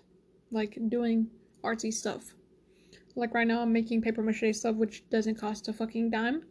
Like 0.52 0.78
doing 0.90 1.28
artsy 1.64 1.94
stuff. 1.94 2.34
Like 3.16 3.34
right 3.34 3.48
now 3.48 3.62
I'm 3.62 3.72
making 3.72 4.02
paper 4.02 4.22
mache 4.22 4.54
stuff 4.54 4.76
which 4.76 5.10
doesn't 5.10 5.36
cost 5.36 5.70
a 5.70 5.74
fucking 5.74 6.10
dime. 6.10 6.44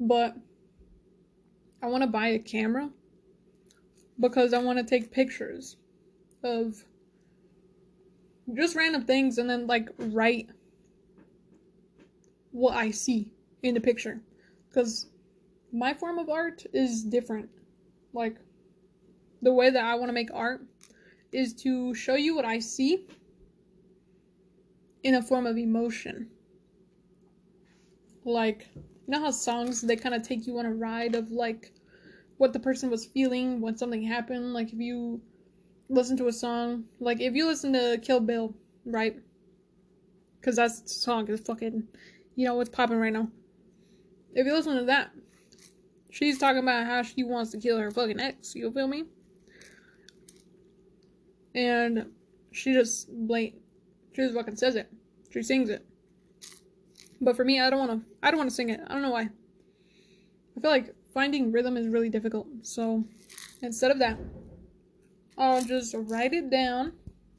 But 0.00 0.34
I 1.82 1.86
want 1.86 2.02
to 2.02 2.08
buy 2.08 2.28
a 2.28 2.38
camera 2.38 2.88
because 4.18 4.54
I 4.54 4.58
want 4.58 4.78
to 4.78 4.84
take 4.84 5.12
pictures 5.12 5.76
of 6.42 6.82
just 8.54 8.76
random 8.76 9.04
things 9.04 9.38
and 9.38 9.48
then 9.48 9.66
like 9.66 9.88
write 9.98 10.48
what 12.50 12.74
I 12.76 12.90
see 12.90 13.30
in 13.62 13.74
the 13.74 13.80
picture 13.80 14.20
because 14.68 15.06
my 15.72 15.94
form 15.94 16.18
of 16.18 16.28
art 16.28 16.64
is 16.72 17.02
different. 17.02 17.48
Like 18.12 18.36
the 19.42 19.52
way 19.52 19.70
that 19.70 19.84
I 19.84 19.94
want 19.94 20.08
to 20.08 20.14
make 20.14 20.30
art 20.32 20.62
is 21.32 21.52
to 21.54 21.94
show 21.94 22.14
you 22.14 22.34
what 22.34 22.44
I 22.44 22.58
see 22.58 23.06
in 25.02 25.14
a 25.14 25.22
form 25.22 25.46
of 25.46 25.58
emotion. 25.58 26.28
Like, 28.24 28.68
you 28.74 28.82
know 29.08 29.20
how 29.20 29.30
songs 29.30 29.80
they 29.80 29.96
kind 29.96 30.14
of 30.14 30.22
take 30.22 30.46
you 30.46 30.58
on 30.58 30.66
a 30.66 30.72
ride 30.72 31.14
of 31.14 31.30
like 31.30 31.72
what 32.38 32.52
the 32.52 32.60
person 32.60 32.90
was 32.90 33.06
feeling 33.06 33.60
when 33.60 33.76
something 33.76 34.02
happened. 34.02 34.52
Like 34.52 34.72
if 34.72 34.78
you 34.78 35.20
listen 35.88 36.16
to 36.18 36.28
a 36.28 36.32
song, 36.32 36.84
like 37.00 37.20
if 37.20 37.34
you 37.34 37.46
listen 37.46 37.72
to 37.72 37.98
Kill 38.02 38.20
Bill, 38.20 38.54
right? 38.84 39.16
Because 40.40 40.56
that 40.56 40.88
song 40.88 41.28
is 41.28 41.40
fucking, 41.40 41.88
you 42.36 42.46
know, 42.46 42.54
what's 42.54 42.70
popping 42.70 42.98
right 42.98 43.12
now. 43.12 43.28
If 44.34 44.46
you 44.46 44.54
listen 44.54 44.76
to 44.76 44.84
that, 44.84 45.10
she's 46.10 46.38
talking 46.38 46.62
about 46.62 46.86
how 46.86 47.02
she 47.02 47.24
wants 47.24 47.50
to 47.52 47.58
kill 47.58 47.78
her 47.78 47.90
fucking 47.90 48.20
ex. 48.20 48.54
You 48.54 48.70
feel 48.70 48.86
me? 48.86 49.04
And 51.54 52.06
she 52.52 52.72
just 52.72 53.08
blank, 53.10 53.54
she 54.12 54.22
just 54.22 54.34
fucking 54.34 54.56
says 54.56 54.76
it. 54.76 54.90
She 55.30 55.42
sings 55.42 55.70
it. 55.70 55.84
But 57.20 57.36
for 57.36 57.44
me, 57.44 57.60
I 57.60 57.68
don't 57.70 57.78
want 57.80 57.90
to. 57.90 58.10
I 58.22 58.30
don't 58.30 58.38
want 58.38 58.50
to 58.50 58.54
sing 58.54 58.70
it. 58.70 58.80
I 58.86 58.92
don't 58.92 59.02
know 59.02 59.10
why. 59.10 59.28
I 60.56 60.60
feel 60.60 60.70
like 60.70 60.94
finding 61.12 61.50
rhythm 61.52 61.76
is 61.76 61.88
really 61.88 62.08
difficult. 62.08 62.46
So 62.62 63.04
instead 63.62 63.90
of 63.90 63.98
that, 63.98 64.18
I'll 65.38 65.62
just 65.62 65.94
write 65.96 66.34
it 66.34 66.50
down 66.50 66.94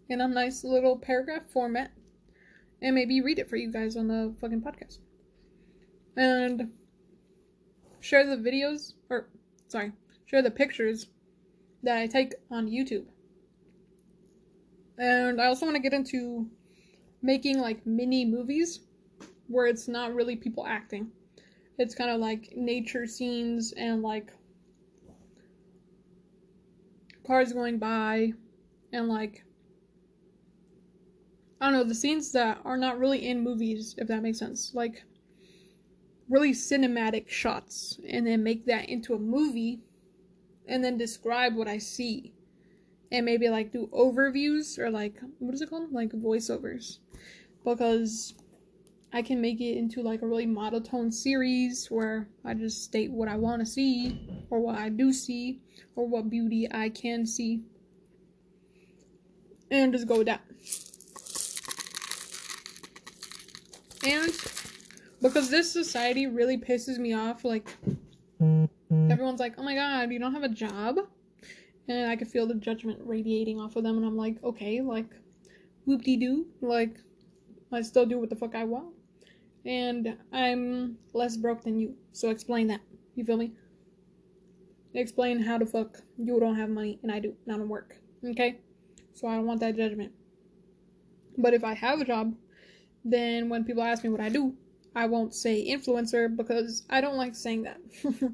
in 0.07 0.21
a 0.21 0.27
nice 0.27 0.63
little 0.63 0.97
paragraph 0.97 1.43
format 1.51 1.91
and 2.81 2.95
maybe 2.95 3.19
read 3.19 3.39
it 3.39 3.49
for 3.49 3.57
you 3.57 3.71
guys 3.71 3.97
on 3.97 4.07
the 4.07 4.33
fucking 4.39 4.61
podcast. 4.61 4.99
And 6.15 6.71
share 7.99 8.25
the 8.25 8.37
videos, 8.37 8.93
or 9.09 9.27
sorry, 9.67 9.91
share 10.25 10.41
the 10.41 10.49
pictures 10.49 11.07
that 11.83 11.97
I 11.97 12.07
take 12.07 12.35
on 12.49 12.67
YouTube. 12.67 13.05
And 14.97 15.41
I 15.41 15.47
also 15.47 15.65
want 15.65 15.75
to 15.75 15.81
get 15.81 15.93
into 15.93 16.47
making 17.21 17.59
like 17.59 17.85
mini 17.85 18.23
movies 18.23 18.79
where 19.47 19.67
it's 19.67 19.89
not 19.89 20.15
really 20.15 20.37
people 20.37 20.65
acting. 20.65 21.11
It's 21.77 21.95
kind 21.95 22.11
of 22.11 22.21
like 22.21 22.53
nature 22.55 23.07
scenes 23.07 23.73
and 23.73 24.01
like 24.01 24.31
cars 27.29 27.53
going 27.53 27.77
by 27.77 28.33
and 28.91 29.07
like 29.07 29.43
I 31.61 31.65
don't 31.65 31.73
know, 31.73 31.83
the 31.83 31.93
scenes 31.93 32.31
that 32.31 32.59
are 32.63 32.77
not 32.77 32.97
really 32.97 33.27
in 33.27 33.43
movies, 33.43 33.93
if 33.97 34.07
that 34.07 34.23
makes 34.23 34.39
sense. 34.39 34.71
Like 34.73 35.03
really 36.27 36.53
cinematic 36.53 37.29
shots 37.29 37.99
and 38.07 38.25
then 38.25 38.41
make 38.43 38.65
that 38.65 38.89
into 38.89 39.13
a 39.13 39.19
movie 39.19 39.81
and 40.67 40.83
then 40.83 40.97
describe 40.97 41.55
what 41.55 41.67
I 41.67 41.77
see. 41.77 42.33
And 43.11 43.25
maybe 43.25 43.49
like 43.49 43.71
do 43.71 43.89
overviews 43.93 44.79
or 44.79 44.89
like 44.89 45.15
what 45.37 45.53
is 45.53 45.61
it 45.61 45.69
called? 45.69 45.91
Like 45.91 46.11
voiceovers. 46.11 46.97
Because 47.63 48.33
I 49.11 49.21
can 49.23 49.41
make 49.41 49.59
it 49.59 49.77
into 49.77 50.01
like 50.03 50.21
a 50.21 50.27
really 50.27 50.45
monotone 50.45 51.11
series 51.11 51.87
where 51.89 52.27
I 52.45 52.53
just 52.53 52.83
state 52.83 53.11
what 53.11 53.27
I 53.27 53.35
want 53.37 53.59
to 53.61 53.65
see 53.65 54.45
or 54.49 54.59
what 54.59 54.77
I 54.77 54.89
do 54.89 55.11
see 55.11 55.61
or 55.95 56.07
what 56.07 56.29
beauty 56.29 56.67
I 56.71 56.89
can 56.89 57.25
see 57.25 57.63
and 59.71 59.93
just 59.93 60.07
go 60.07 60.19
with 60.19 60.27
that. 60.27 60.41
And 64.03 64.31
because 65.21 65.49
this 65.49 65.71
society 65.71 66.27
really 66.27 66.57
pisses 66.57 66.97
me 66.97 67.13
off, 67.13 67.43
like 67.43 67.75
everyone's 68.91 69.39
like, 69.39 69.55
"Oh 69.57 69.63
my 69.63 69.75
god, 69.75 70.11
you 70.11 70.19
don't 70.19 70.33
have 70.33 70.43
a 70.43 70.49
job," 70.49 70.99
and 71.87 72.09
I 72.09 72.15
can 72.15 72.27
feel 72.27 72.47
the 72.47 72.55
judgment 72.55 72.99
radiating 73.03 73.59
off 73.59 73.75
of 73.75 73.83
them, 73.83 73.97
and 73.97 74.05
I'm 74.05 74.15
like, 74.15 74.41
"Okay, 74.43 74.81
like, 74.81 75.09
whoop 75.85 76.03
de 76.03 76.15
doo, 76.15 76.45
like, 76.61 76.97
I 77.71 77.81
still 77.81 78.05
do 78.05 78.19
what 78.19 78.29
the 78.29 78.35
fuck 78.35 78.55
I 78.55 78.63
want." 78.63 78.95
And 79.65 80.17
I'm 80.31 80.97
less 81.13 81.37
broke 81.37 81.63
than 81.63 81.79
you. 81.79 81.95
So 82.13 82.29
explain 82.29 82.67
that. 82.67 82.81
You 83.15 83.25
feel 83.25 83.37
me? 83.37 83.51
Explain 84.93 85.41
how 85.41 85.57
the 85.57 85.65
fuck 85.65 85.97
you 86.17 86.39
don't 86.39 86.55
have 86.55 86.69
money 86.69 86.99
and 87.03 87.11
I 87.11 87.19
do, 87.19 87.35
not 87.45 87.59
work. 87.67 87.95
Okay? 88.25 88.59
So 89.13 89.27
I 89.27 89.35
don't 89.35 89.45
want 89.45 89.59
that 89.59 89.75
judgment. 89.75 90.13
But 91.37 91.53
if 91.53 91.63
I 91.63 91.73
have 91.73 92.01
a 92.01 92.05
job, 92.05 92.35
then 93.05 93.49
when 93.49 93.63
people 93.63 93.83
ask 93.83 94.03
me 94.03 94.09
what 94.09 94.21
I 94.21 94.29
do, 94.29 94.55
I 94.95 95.05
won't 95.05 95.35
say 95.35 95.67
influencer 95.67 96.35
because 96.35 96.83
I 96.89 97.01
don't 97.01 97.17
like 97.17 97.35
saying 97.35 97.63
that. 97.63 97.79
it 98.03 98.33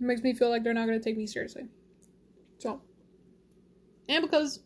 makes 0.00 0.22
me 0.22 0.34
feel 0.34 0.50
like 0.50 0.62
they're 0.62 0.74
not 0.74 0.86
to 0.86 1.00
take 1.00 1.16
me 1.16 1.26
seriously. 1.26 1.64
So, 2.58 2.82
and 4.08 4.22
because 4.22 4.60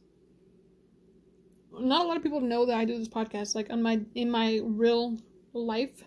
not 1.81 2.05
a 2.05 2.09
lot 2.09 2.17
of 2.17 2.23
people 2.23 2.41
know 2.41 2.67
that 2.67 2.77
I 2.77 2.85
do 2.85 2.99
this 2.99 3.09
podcast. 3.09 3.55
Like 3.55 3.71
on 3.71 3.83
my 3.83 4.01
in 4.15 4.31
my 4.31 4.61
real 4.63 5.19
life, 5.53 6.05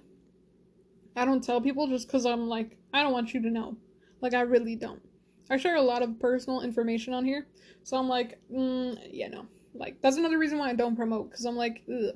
I 1.15 1.25
don't 1.25 1.43
tell 1.43 1.61
people 1.61 1.87
just 1.87 2.07
because 2.07 2.25
I'm 2.25 2.47
like 2.47 2.77
I 2.93 3.03
don't 3.03 3.13
want 3.13 3.33
you 3.33 3.41
to 3.41 3.49
know. 3.49 3.77
Like 4.21 4.33
I 4.33 4.41
really 4.41 4.75
don't. 4.75 5.01
I 5.49 5.57
share 5.57 5.75
a 5.75 5.81
lot 5.81 6.01
of 6.01 6.19
personal 6.19 6.61
information 6.61 7.13
on 7.13 7.25
here, 7.25 7.47
so 7.83 7.97
I'm 7.97 8.07
like, 8.07 8.39
mm, 8.53 8.97
yeah, 9.11 9.27
no. 9.27 9.45
Like 9.73 10.01
that's 10.01 10.17
another 10.17 10.37
reason 10.37 10.57
why 10.57 10.69
I 10.69 10.75
don't 10.75 10.95
promote 10.95 11.29
because 11.29 11.45
I'm 11.45 11.55
like, 11.55 11.83
Ugh. 11.89 12.15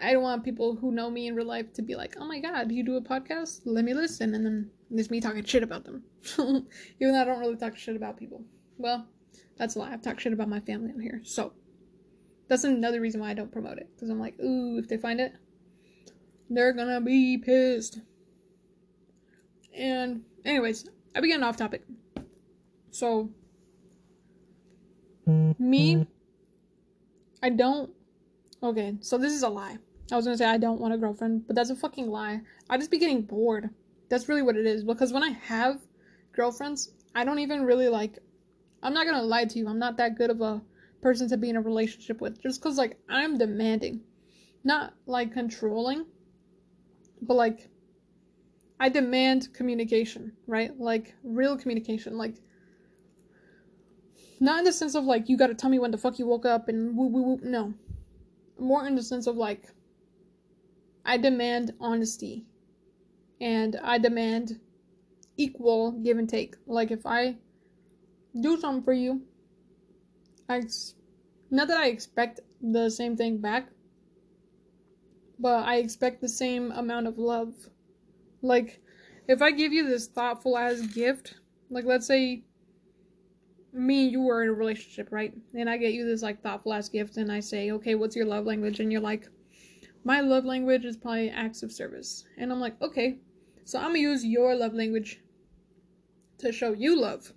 I 0.00 0.12
don't 0.12 0.22
want 0.22 0.44
people 0.44 0.76
who 0.76 0.92
know 0.92 1.10
me 1.10 1.26
in 1.26 1.34
real 1.34 1.46
life 1.46 1.72
to 1.74 1.82
be 1.82 1.96
like, 1.96 2.16
oh 2.20 2.26
my 2.26 2.38
god, 2.38 2.70
you 2.70 2.84
do 2.84 2.96
a 2.96 3.00
podcast? 3.02 3.62
Let 3.64 3.84
me 3.84 3.94
listen, 3.94 4.34
and 4.34 4.46
then 4.46 4.70
there's 4.90 5.10
me 5.10 5.20
talking 5.20 5.44
shit 5.44 5.62
about 5.62 5.84
them. 5.84 6.04
Even 6.38 7.12
though 7.12 7.20
I 7.20 7.24
don't 7.24 7.40
really 7.40 7.56
talk 7.56 7.76
shit 7.76 7.96
about 7.96 8.16
people. 8.16 8.44
Well, 8.76 9.06
that's 9.56 9.74
a 9.74 9.80
lie. 9.80 9.92
I've 9.92 10.02
talked 10.02 10.20
shit 10.20 10.32
about 10.32 10.48
my 10.48 10.60
family 10.60 10.92
on 10.92 11.00
here, 11.00 11.20
so. 11.24 11.52
That's 12.48 12.64
another 12.64 13.00
reason 13.00 13.20
why 13.20 13.30
I 13.30 13.34
don't 13.34 13.52
promote 13.52 13.78
it. 13.78 13.88
Because 13.94 14.10
I'm 14.10 14.18
like, 14.18 14.38
ooh, 14.40 14.78
if 14.78 14.88
they 14.88 14.96
find 14.96 15.20
it, 15.20 15.32
they're 16.50 16.72
gonna 16.72 17.00
be 17.00 17.38
pissed. 17.38 18.00
And, 19.74 20.22
anyways, 20.44 20.88
I 21.14 21.20
began 21.20 21.42
off 21.42 21.56
topic. 21.56 21.84
So, 22.90 23.30
me, 25.58 26.06
I 27.42 27.50
don't. 27.50 27.90
Okay, 28.62 28.96
so 29.00 29.18
this 29.18 29.32
is 29.32 29.42
a 29.42 29.48
lie. 29.48 29.76
I 30.10 30.16
was 30.16 30.24
gonna 30.24 30.38
say 30.38 30.46
I 30.46 30.56
don't 30.56 30.80
want 30.80 30.94
a 30.94 30.98
girlfriend, 30.98 31.46
but 31.46 31.54
that's 31.54 31.70
a 31.70 31.76
fucking 31.76 32.08
lie. 32.08 32.40
I 32.70 32.78
just 32.78 32.90
be 32.90 32.98
getting 32.98 33.22
bored. 33.22 33.70
That's 34.08 34.28
really 34.28 34.42
what 34.42 34.56
it 34.56 34.66
is. 34.66 34.82
Because 34.84 35.12
when 35.12 35.22
I 35.22 35.30
have 35.30 35.80
girlfriends, 36.32 36.92
I 37.14 37.24
don't 37.24 37.40
even 37.40 37.64
really 37.64 37.88
like. 37.88 38.18
I'm 38.82 38.94
not 38.94 39.06
gonna 39.06 39.22
lie 39.22 39.44
to 39.44 39.58
you. 39.58 39.68
I'm 39.68 39.78
not 39.78 39.98
that 39.98 40.16
good 40.16 40.30
of 40.30 40.40
a 40.40 40.62
person 41.00 41.28
to 41.28 41.36
be 41.36 41.48
in 41.48 41.56
a 41.56 41.60
relationship 41.60 42.20
with 42.20 42.42
just 42.42 42.60
because 42.60 42.76
like 42.76 42.98
i'm 43.08 43.38
demanding. 43.38 44.00
Not 44.64 44.94
like 45.06 45.32
controlling 45.32 46.06
but 47.22 47.34
like 47.34 47.68
i 48.80 48.88
demand 48.88 49.52
communication 49.54 50.32
right? 50.46 50.78
Like 50.78 51.14
real 51.22 51.56
communication 51.56 52.18
like 52.18 52.34
not 54.40 54.60
in 54.60 54.64
the 54.64 54.72
sense 54.72 54.94
of 54.94 55.04
like 55.04 55.28
you 55.28 55.36
gotta 55.36 55.54
tell 55.54 55.70
me 55.70 55.78
when 55.78 55.90
the 55.90 55.98
fuck 55.98 56.18
you 56.18 56.26
woke 56.26 56.46
up 56.46 56.68
and 56.68 56.96
woo 56.96 57.06
woo 57.06 57.22
woo 57.22 57.40
no. 57.42 57.74
More 58.58 58.86
in 58.86 58.96
the 58.96 59.02
sense 59.02 59.26
of 59.26 59.36
like 59.36 59.68
i 61.04 61.16
demand 61.16 61.72
honesty 61.80 62.44
and 63.40 63.78
i 63.82 63.98
demand 63.98 64.60
equal 65.36 65.92
give 65.92 66.18
and 66.18 66.28
take. 66.28 66.56
Like 66.66 66.90
if 66.90 67.06
i 67.06 67.36
do 68.40 68.58
something 68.60 68.82
for 68.82 68.92
you 68.92 69.22
I 70.48 70.62
not 71.50 71.68
that 71.68 71.78
I 71.78 71.88
expect 71.88 72.40
the 72.60 72.90
same 72.90 73.16
thing 73.16 73.38
back, 73.38 73.68
but 75.38 75.66
I 75.66 75.76
expect 75.76 76.20
the 76.20 76.28
same 76.28 76.72
amount 76.72 77.06
of 77.06 77.18
love. 77.18 77.54
Like, 78.42 78.80
if 79.28 79.42
I 79.42 79.50
give 79.50 79.72
you 79.72 79.86
this 79.86 80.06
thoughtful 80.06 80.56
ass 80.56 80.80
gift, 80.80 81.34
like 81.70 81.84
let's 81.84 82.06
say 82.06 82.44
me 83.72 84.04
and 84.04 84.12
you 84.12 84.22
were 84.22 84.42
in 84.42 84.48
a 84.48 84.52
relationship, 84.52 85.08
right? 85.10 85.34
And 85.54 85.68
I 85.68 85.76
get 85.76 85.92
you 85.92 86.06
this 86.06 86.22
like 86.22 86.42
thoughtful 86.42 86.72
ass 86.72 86.88
gift, 86.88 87.16
and 87.16 87.30
I 87.30 87.40
say, 87.40 87.70
okay, 87.72 87.94
what's 87.94 88.16
your 88.16 88.26
love 88.26 88.46
language? 88.46 88.80
And 88.80 88.90
you're 88.90 89.00
like, 89.00 89.28
my 90.04 90.20
love 90.20 90.44
language 90.44 90.84
is 90.84 90.96
probably 90.96 91.30
acts 91.30 91.62
of 91.62 91.72
service. 91.72 92.24
And 92.38 92.50
I'm 92.50 92.60
like, 92.60 92.80
okay, 92.80 93.18
so 93.64 93.78
I'm 93.78 93.88
gonna 93.88 93.98
use 93.98 94.24
your 94.24 94.54
love 94.54 94.72
language 94.72 95.20
to 96.38 96.52
show 96.52 96.72
you 96.72 96.98
love 96.98 97.32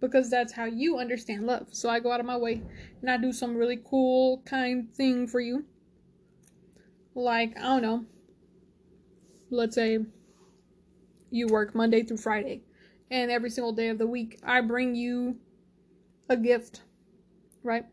because 0.00 0.30
that's 0.30 0.52
how 0.52 0.64
you 0.64 0.98
understand 0.98 1.46
love. 1.46 1.68
So 1.70 1.88
I 1.88 2.00
go 2.00 2.10
out 2.10 2.20
of 2.20 2.26
my 2.26 2.36
way 2.36 2.62
and 3.00 3.10
I 3.10 3.16
do 3.16 3.32
some 3.32 3.56
really 3.56 3.78
cool, 3.84 4.42
kind 4.46 4.92
thing 4.94 5.26
for 5.26 5.40
you. 5.40 5.64
Like, 7.14 7.56
I 7.58 7.62
don't 7.62 7.82
know, 7.82 8.04
let's 9.50 9.74
say 9.74 9.98
you 11.30 11.46
work 11.48 11.74
Monday 11.74 12.02
through 12.02 12.16
Friday, 12.18 12.62
and 13.10 13.30
every 13.30 13.50
single 13.50 13.72
day 13.72 13.88
of 13.88 13.98
the 13.98 14.06
week, 14.06 14.38
I 14.44 14.60
bring 14.60 14.94
you 14.94 15.36
a 16.28 16.36
gift, 16.36 16.82
right? 17.62 17.84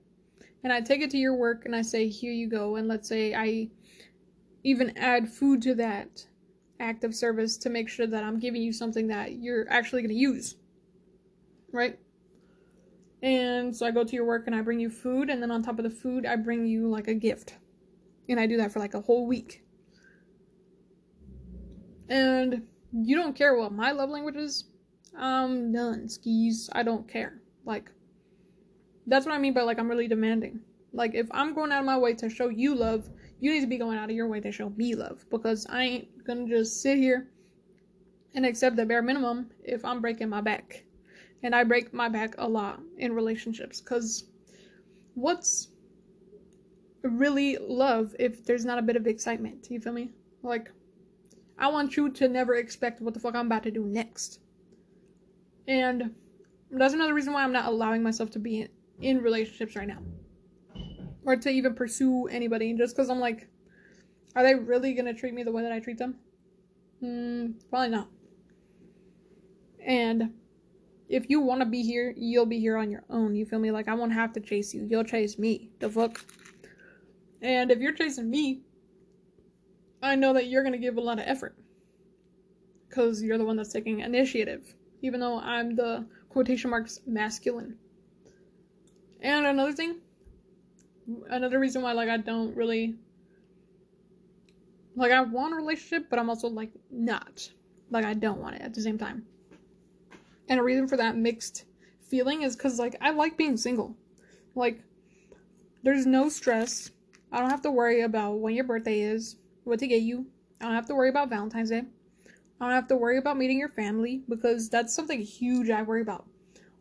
And 0.64 0.72
I 0.72 0.82
take 0.82 1.02
it 1.02 1.10
to 1.12 1.18
your 1.18 1.36
work 1.36 1.66
and 1.66 1.76
I 1.76 1.82
say, 1.82 2.08
here 2.08 2.32
you 2.32 2.50
go. 2.50 2.76
And 2.76 2.88
let's 2.88 3.10
say 3.10 3.34
I 3.34 3.70
even 4.64 4.98
add 4.98 5.30
food 5.30 5.62
to 5.64 5.76
that 5.76 6.26
act 6.80 7.04
of 7.04 7.16
service 7.16 7.58
to 7.58 7.70
make 7.70 7.90
sure 7.90 8.08
that 8.08 8.24
I'm 8.24 8.40
giving 8.40 8.62
you 8.62 8.74
something 8.74 9.08
that 9.08 9.34
you're 9.34 9.66
actually 9.70 10.02
going 10.02 10.14
to 10.14 10.20
use 10.20 10.56
right? 11.72 11.98
And 13.22 13.76
so 13.76 13.86
I 13.86 13.92
go 13.92 14.04
to 14.04 14.16
your 14.16 14.26
work 14.26 14.44
and 14.48 14.56
I 14.56 14.62
bring 14.62 14.80
you 14.80 14.90
food, 14.90 15.30
and 15.30 15.42
then 15.42 15.52
on 15.52 15.64
top 15.64 15.80
of 15.80 15.84
the 15.84 15.90
food, 15.90 16.26
I 16.26 16.36
bring 16.36 16.68
you 16.68 16.88
like 16.88 17.08
a 17.08 17.14
gift. 17.14 17.56
And 18.30 18.40
I 18.40 18.46
do 18.46 18.58
that 18.58 18.72
for 18.72 18.80
like 18.80 18.94
a 18.94 19.02
whole 19.02 19.26
week. 19.26 19.64
And 22.10 22.64
you 22.94 23.16
don't 23.16 23.36
care 23.36 23.56
what 23.56 23.72
my 23.72 23.92
love 23.92 24.10
language 24.10 24.36
is? 24.36 24.66
I'm 25.18 25.72
done, 25.72 26.08
skis. 26.08 26.70
I 26.74 26.84
don't 26.84 27.08
care. 27.10 27.42
Like, 27.66 27.92
that's 29.08 29.26
what 29.26 29.34
I 29.34 29.40
mean 29.40 29.54
by 29.54 29.62
like, 29.62 29.80
I'm 29.80 29.90
really 29.90 30.08
demanding. 30.08 30.60
Like, 30.94 31.16
if 31.16 31.28
I'm 31.32 31.54
going 31.54 31.72
out 31.72 31.80
of 31.80 31.86
my 31.86 31.98
way 31.98 32.14
to 32.16 32.30
show 32.30 32.50
you 32.50 32.76
love, 32.76 33.10
you 33.40 33.52
need 33.52 33.62
to 33.62 33.68
be 33.68 33.78
going 33.78 33.98
out 33.98 34.10
of 34.10 34.16
your 34.16 34.28
way 34.28 34.40
to 34.42 34.52
show 34.52 34.70
me 34.70 34.96
love. 34.96 35.26
Because 35.30 35.66
I 35.70 35.84
ain't 35.84 36.24
gonna 36.26 36.48
just 36.48 36.82
sit 36.82 36.98
here 36.98 37.30
and 38.36 38.46
accept 38.46 38.76
the 38.76 38.86
bare 38.86 39.02
minimum 39.02 39.50
if 39.64 39.84
I'm 39.84 40.02
breaking 40.02 40.30
my 40.30 40.42
back 40.42 40.84
and 41.44 41.56
I 41.56 41.64
break 41.64 41.94
my 41.94 42.10
back 42.10 42.36
a 42.38 42.48
lot 42.48 42.82
in 42.98 43.14
relationships 43.14 43.82
because 43.82 44.26
what's 45.14 45.70
really 47.04 47.58
love 47.58 48.16
if 48.20 48.46
there's 48.46 48.66
not 48.66 48.80
a 48.80 48.82
bit 48.82 48.96
of 48.96 49.08
excitement? 49.08 49.68
You 49.70 49.80
feel 49.80 49.94
me? 49.94 50.12
Like, 50.44 50.72
I 51.58 51.68
want 51.70 51.98
you 51.98 52.10
to 52.10 52.28
never 52.28 52.56
expect 52.56 53.02
what 53.02 53.14
the 53.14 53.20
fuck 53.20 53.36
I'm 53.36 53.48
about 53.48 53.64
to 53.64 53.72
do 53.72 53.84
next. 53.84 54.40
And 55.68 56.16
that's 56.72 56.94
another 56.94 57.14
reason 57.14 57.34
why 57.34 57.44
I'm 57.44 57.52
not 57.52 57.66
allowing 57.66 58.04
myself 58.04 58.30
to 58.32 58.40
be 58.40 58.62
in, 58.62 58.70
in 59.02 59.22
relationships 59.22 59.76
right 59.76 59.88
now. 59.88 60.00
Or 61.26 61.36
to 61.36 61.50
even 61.50 61.74
pursue 61.74 62.28
anybody 62.28 62.74
just 62.74 62.96
because 62.96 63.10
I'm 63.10 63.20
like, 63.20 63.48
are 64.36 64.44
they 64.44 64.56
really 64.56 64.94
gonna 64.94 65.14
treat 65.14 65.34
me 65.34 65.44
the 65.44 65.52
way 65.52 65.64
that 65.64 65.72
I 65.72 65.80
treat 65.80 65.98
them? 65.98 66.16
Hmm, 67.00 67.52
probably 67.70 67.90
not. 67.90 68.08
And 69.86 70.34
if 71.10 71.30
you 71.30 71.40
want 71.40 71.62
to 71.62 71.66
be 71.66 71.84
here, 71.84 72.14
you'll 72.18 72.46
be 72.46 72.60
here 72.60 72.78
on 72.78 72.92
your 72.92 73.04
own. 73.10 73.36
You 73.36 73.46
feel 73.46 73.60
me? 73.60 73.72
Like 73.72 73.88
I 73.88 73.94
won't 73.94 74.14
have 74.14 74.34
to 74.34 74.40
chase 74.40 74.74
you. 74.74 74.86
You'll 74.90 75.04
chase 75.04 75.40
me. 75.40 75.70
The 75.80 75.90
fuck. 75.90 76.24
And 77.42 77.72
if 77.72 77.80
you're 77.80 77.94
chasing 77.94 78.30
me, 78.30 78.62
I 80.02 80.16
know 80.16 80.34
that 80.34 80.48
you're 80.48 80.64
gonna 80.64 80.78
give 80.78 80.98
a 80.98 81.02
lot 81.02 81.20
of 81.20 81.26
effort. 81.28 81.56
Cause 82.90 83.22
you're 83.22 83.38
the 83.38 83.46
one 83.46 83.58
that's 83.58 83.72
taking 83.72 84.02
initiative. 84.02 84.74
Even 85.02 85.20
though 85.20 85.40
I'm 85.40 85.76
the 85.76 86.06
quotation 86.30 86.70
marks 86.70 87.00
masculine. 87.06 87.78
And 89.22 89.46
another 89.46 89.74
thing, 89.74 89.98
another 91.30 91.60
reason 91.60 91.82
why 91.82 91.94
like 91.94 92.10
I 92.10 92.18
don't 92.18 92.56
really 92.56 92.96
like 94.96 95.12
I 95.12 95.22
want 95.22 95.54
a 95.54 95.56
relationship, 95.56 96.10
but 96.10 96.20
I'm 96.20 96.30
also 96.30 96.48
like 96.48 96.72
not. 96.92 97.50
Like 97.90 98.04
I 98.04 98.14
don't 98.14 98.42
want 98.42 98.56
it 98.56 98.62
at 98.62 98.74
the 98.74 98.82
same 98.82 98.98
time. 98.98 99.26
And 100.50 100.60
a 100.60 100.64
reason 100.64 100.88
for 100.88 100.98
that 100.98 101.18
mixed 101.18 101.66
feeling 102.02 102.44
is 102.44 102.56
because, 102.56 102.80
like, 102.80 102.96
I 103.02 103.12
like 103.12 103.38
being 103.38 103.58
single. 103.58 103.96
Like, 104.56 104.82
there's 105.84 106.06
no 106.06 106.30
stress. 106.30 106.92
I 107.32 107.40
don't 107.40 107.50
have 107.50 107.62
to 107.64 107.72
worry 107.72 108.02
about 108.02 108.40
when 108.40 108.56
your 108.56 108.64
birthday 108.64 109.02
is, 109.02 109.36
what 109.64 109.80
to 109.80 109.88
get 109.88 110.02
you. 110.02 110.26
I 110.62 110.66
don't 110.66 110.76
have 110.76 110.88
to 110.88 110.96
worry 110.96 111.10
about 111.10 111.30
Valentine's 111.30 111.70
Day. 111.70 111.84
I 112.60 112.66
don't 112.66 112.74
have 112.74 112.88
to 112.88 112.96
worry 112.96 113.18
about 113.18 113.38
meeting 113.38 113.60
your 113.60 113.70
family 113.70 114.24
because 114.28 114.70
that's 114.70 114.96
something 114.96 115.22
huge 115.22 115.70
I 115.70 115.84
worry 115.84 116.02
about. 116.02 116.26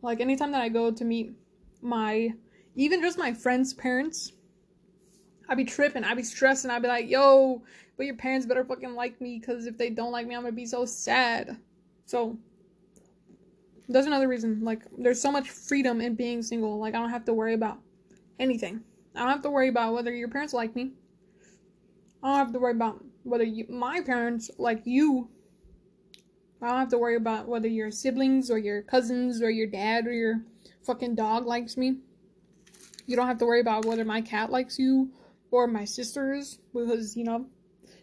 Like, 0.01 0.21
anytime 0.21 0.51
that 0.51 0.61
I 0.61 0.69
go 0.69 0.91
to 0.91 1.05
meet 1.05 1.33
my, 1.81 2.33
even 2.75 3.01
just 3.01 3.17
my 3.17 3.33
friends' 3.33 3.73
parents, 3.73 4.31
I'd 5.49 5.57
be 5.57 5.65
tripping. 5.65 6.03
I'd 6.03 6.17
be 6.17 6.23
stressing. 6.23 6.71
I'd 6.71 6.81
be 6.81 6.87
like, 6.87 7.09
yo, 7.09 7.61
but 7.95 8.05
your 8.05 8.15
parents 8.15 8.45
better 8.45 8.65
fucking 8.65 8.95
like 8.95 9.19
me 9.21 9.39
because 9.39 9.65
if 9.65 9.77
they 9.77 9.89
don't 9.89 10.11
like 10.11 10.27
me, 10.27 10.35
I'm 10.35 10.41
gonna 10.41 10.51
be 10.51 10.65
so 10.65 10.85
sad. 10.85 11.57
So, 12.05 12.37
that's 13.89 14.07
another 14.07 14.27
reason. 14.27 14.63
Like, 14.63 14.83
there's 14.97 15.21
so 15.21 15.31
much 15.31 15.49
freedom 15.49 16.01
in 16.01 16.15
being 16.15 16.41
single. 16.41 16.77
Like, 16.79 16.93
I 16.93 16.99
don't 16.99 17.09
have 17.09 17.25
to 17.25 17.33
worry 17.33 17.53
about 17.53 17.79
anything. 18.39 18.81
I 19.15 19.19
don't 19.19 19.29
have 19.29 19.41
to 19.43 19.49
worry 19.49 19.69
about 19.69 19.93
whether 19.93 20.13
your 20.13 20.27
parents 20.27 20.53
like 20.53 20.75
me. 20.75 20.91
I 22.21 22.27
don't 22.27 22.37
have 22.37 22.53
to 22.53 22.59
worry 22.59 22.73
about 22.73 23.03
whether 23.23 23.43
you, 23.43 23.65
my 23.69 24.01
parents 24.01 24.51
like 24.57 24.81
you. 24.85 25.29
I 26.61 26.67
don't 26.67 26.79
have 26.79 26.89
to 26.89 26.97
worry 26.97 27.15
about 27.15 27.47
whether 27.47 27.67
your 27.67 27.91
siblings 27.91 28.49
or 28.49 28.57
your 28.57 28.81
cousins 28.81 29.41
or 29.41 29.49
your 29.49 29.67
dad 29.67 30.07
or 30.07 30.13
your 30.13 30.41
fucking 30.83 31.15
dog 31.15 31.45
likes 31.45 31.77
me. 31.77 31.97
You 33.05 33.15
don't 33.15 33.27
have 33.27 33.37
to 33.37 33.45
worry 33.45 33.61
about 33.61 33.85
whether 33.85 34.03
my 34.03 34.21
cat 34.21 34.51
likes 34.51 34.77
you 34.77 35.11
or 35.51 35.67
my 35.67 35.85
sisters 35.85 36.59
because, 36.73 37.15
you 37.15 37.23
know, 37.23 37.45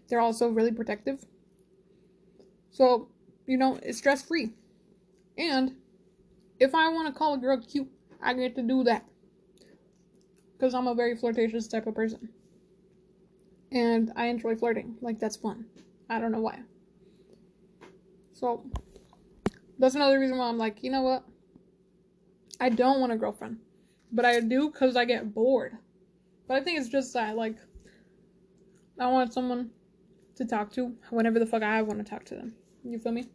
they're 0.08 0.20
also 0.20 0.48
really 0.48 0.72
protective. 0.72 1.24
So, 2.70 3.08
you 3.46 3.58
know, 3.58 3.78
it's 3.82 3.98
stress 3.98 4.22
free. 4.22 4.52
And 5.36 5.76
if 6.60 6.74
I 6.74 6.88
want 6.88 7.08
to 7.08 7.18
call 7.18 7.34
a 7.34 7.38
girl 7.38 7.60
cute, 7.60 7.88
I 8.22 8.34
get 8.34 8.54
to 8.56 8.62
do 8.62 8.84
that. 8.84 9.04
Because 10.52 10.74
I'm 10.74 10.86
a 10.86 10.94
very 10.94 11.16
flirtatious 11.16 11.68
type 11.68 11.86
of 11.86 11.94
person. 11.94 12.28
And 13.72 14.12
I 14.16 14.26
enjoy 14.26 14.54
flirting. 14.54 14.96
Like, 15.00 15.18
that's 15.18 15.36
fun. 15.36 15.66
I 16.08 16.20
don't 16.20 16.32
know 16.32 16.40
why. 16.40 16.60
So, 18.32 18.64
that's 19.78 19.94
another 19.94 20.20
reason 20.20 20.38
why 20.38 20.48
I'm 20.48 20.58
like, 20.58 20.82
you 20.82 20.90
know 20.90 21.02
what? 21.02 21.24
I 22.60 22.68
don't 22.68 23.00
want 23.00 23.12
a 23.12 23.16
girlfriend. 23.16 23.58
But 24.12 24.24
I 24.24 24.38
do 24.40 24.70
because 24.70 24.96
I 24.96 25.04
get 25.04 25.34
bored. 25.34 25.76
But 26.46 26.58
I 26.58 26.60
think 26.64 26.78
it's 26.78 26.88
just 26.88 27.12
that, 27.14 27.36
like, 27.36 27.56
I 28.98 29.08
want 29.08 29.32
someone 29.32 29.70
to 30.36 30.44
talk 30.44 30.72
to 30.72 30.94
whenever 31.10 31.38
the 31.38 31.46
fuck 31.46 31.62
I 31.62 31.82
want 31.82 31.98
to 31.98 32.08
talk 32.08 32.24
to 32.26 32.36
them. 32.36 32.54
You 32.84 32.98
feel 32.98 33.12
me? 33.12 33.26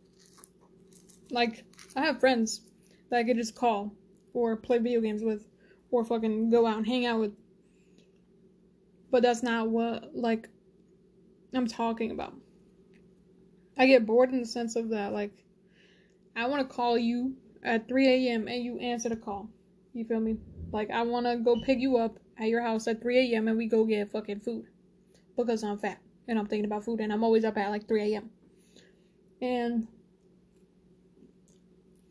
Like, 1.32 1.66
I 1.96 2.06
have 2.06 2.20
friends 2.20 2.62
that 3.10 3.18
I 3.18 3.24
could 3.24 3.38
just 3.38 3.56
call 3.56 3.94
or 4.34 4.56
play 4.56 4.78
video 4.78 5.02
games 5.02 5.24
with 5.24 5.48
or 5.92 6.06
fucking 6.06 6.50
go 6.50 6.66
out 6.66 6.78
and 6.78 6.88
hang 6.88 7.06
out 7.06 7.20
with. 7.20 7.34
But 9.12 9.24
that's 9.24 9.42
not 9.42 9.70
what, 9.70 10.16
like, 10.16 10.48
I'm 11.54 11.68
talking 11.68 12.12
about. 12.12 12.34
I 13.78 13.88
get 13.88 14.06
bored 14.06 14.32
in 14.32 14.40
the 14.40 14.46
sense 14.46 14.76
of 14.76 14.90
that, 14.90 15.14
like, 15.14 15.32
I 16.36 16.48
want 16.48 16.68
to 16.68 16.76
call 16.76 16.98
you 16.98 17.36
at 17.64 17.88
3 17.88 18.08
a.m. 18.08 18.48
and 18.48 18.64
you 18.64 18.78
answer 18.80 19.10
the 19.10 19.16
call. 19.16 19.50
You 19.94 20.06
feel 20.06 20.20
me? 20.20 20.38
Like, 20.72 20.92
I 20.92 21.02
want 21.02 21.26
to 21.26 21.38
go 21.38 21.60
pick 21.66 21.80
you 21.80 21.98
up 21.98 22.20
at 22.38 22.48
your 22.50 22.62
house 22.62 22.88
at 22.88 23.02
3 23.02 23.34
a.m. 23.34 23.48
and 23.48 23.58
we 23.58 23.68
go 23.68 23.84
get 23.86 24.12
fucking 24.12 24.42
food. 24.42 24.66
Because 25.36 25.64
I'm 25.64 25.78
fat 25.78 26.00
and 26.28 26.38
I'm 26.38 26.46
thinking 26.46 26.66
about 26.66 26.86
food 26.86 27.00
and 27.00 27.12
I'm 27.12 27.24
always 27.24 27.44
up 27.44 27.58
at 27.58 27.70
like 27.70 27.88
3 27.88 28.14
a.m. 28.14 28.30
And 29.42 29.88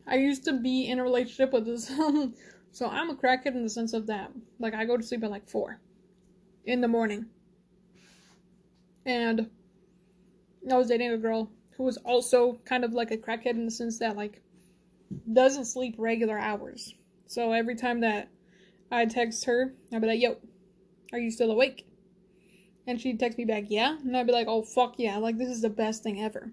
I 0.09 0.15
used 0.15 0.43
to 0.45 0.53
be 0.53 0.87
in 0.87 0.99
a 0.99 1.03
relationship 1.03 1.53
with 1.53 1.65
this 1.65 1.91
So 2.71 2.87
I'm 2.87 3.09
a 3.09 3.15
crackhead 3.15 3.55
in 3.55 3.63
the 3.63 3.69
sense 3.69 3.93
of 3.93 4.07
that, 4.07 4.31
like 4.59 4.73
I 4.73 4.85
go 4.85 4.97
to 4.97 5.03
sleep 5.03 5.23
at 5.23 5.31
like 5.31 5.49
four 5.49 5.79
in 6.65 6.81
the 6.81 6.87
morning. 6.87 7.25
And 9.05 9.49
I 10.69 10.77
was 10.77 10.87
dating 10.87 11.11
a 11.11 11.17
girl 11.17 11.51
who 11.71 11.83
was 11.83 11.97
also 11.97 12.59
kind 12.65 12.83
of 12.83 12.93
like 12.93 13.11
a 13.11 13.17
crackhead 13.17 13.51
in 13.51 13.65
the 13.65 13.71
sense 13.71 13.97
that 13.99 14.15
like 14.15 14.41
doesn't 15.31 15.65
sleep 15.65 15.95
regular 15.97 16.37
hours. 16.37 16.93
So 17.25 17.53
every 17.53 17.75
time 17.75 18.01
that 18.01 18.29
I 18.91 19.05
text 19.05 19.45
her, 19.45 19.73
I'd 19.91 20.01
be 20.01 20.07
like, 20.07 20.21
"Yo, 20.21 20.37
are 21.11 21.19
you 21.19 21.31
still 21.31 21.51
awake?" 21.51 21.87
And 22.85 22.99
she'd 22.99 23.19
text 23.19 23.37
me 23.37 23.45
back, 23.45 23.65
"Yeah," 23.69 23.97
and 23.99 24.15
I'd 24.15 24.27
be 24.27 24.33
like, 24.33 24.47
"Oh 24.47 24.61
fuck 24.63 24.95
yeah! 24.97 25.17
Like 25.17 25.37
this 25.37 25.49
is 25.49 25.61
the 25.61 25.69
best 25.69 26.03
thing 26.03 26.21
ever." 26.21 26.51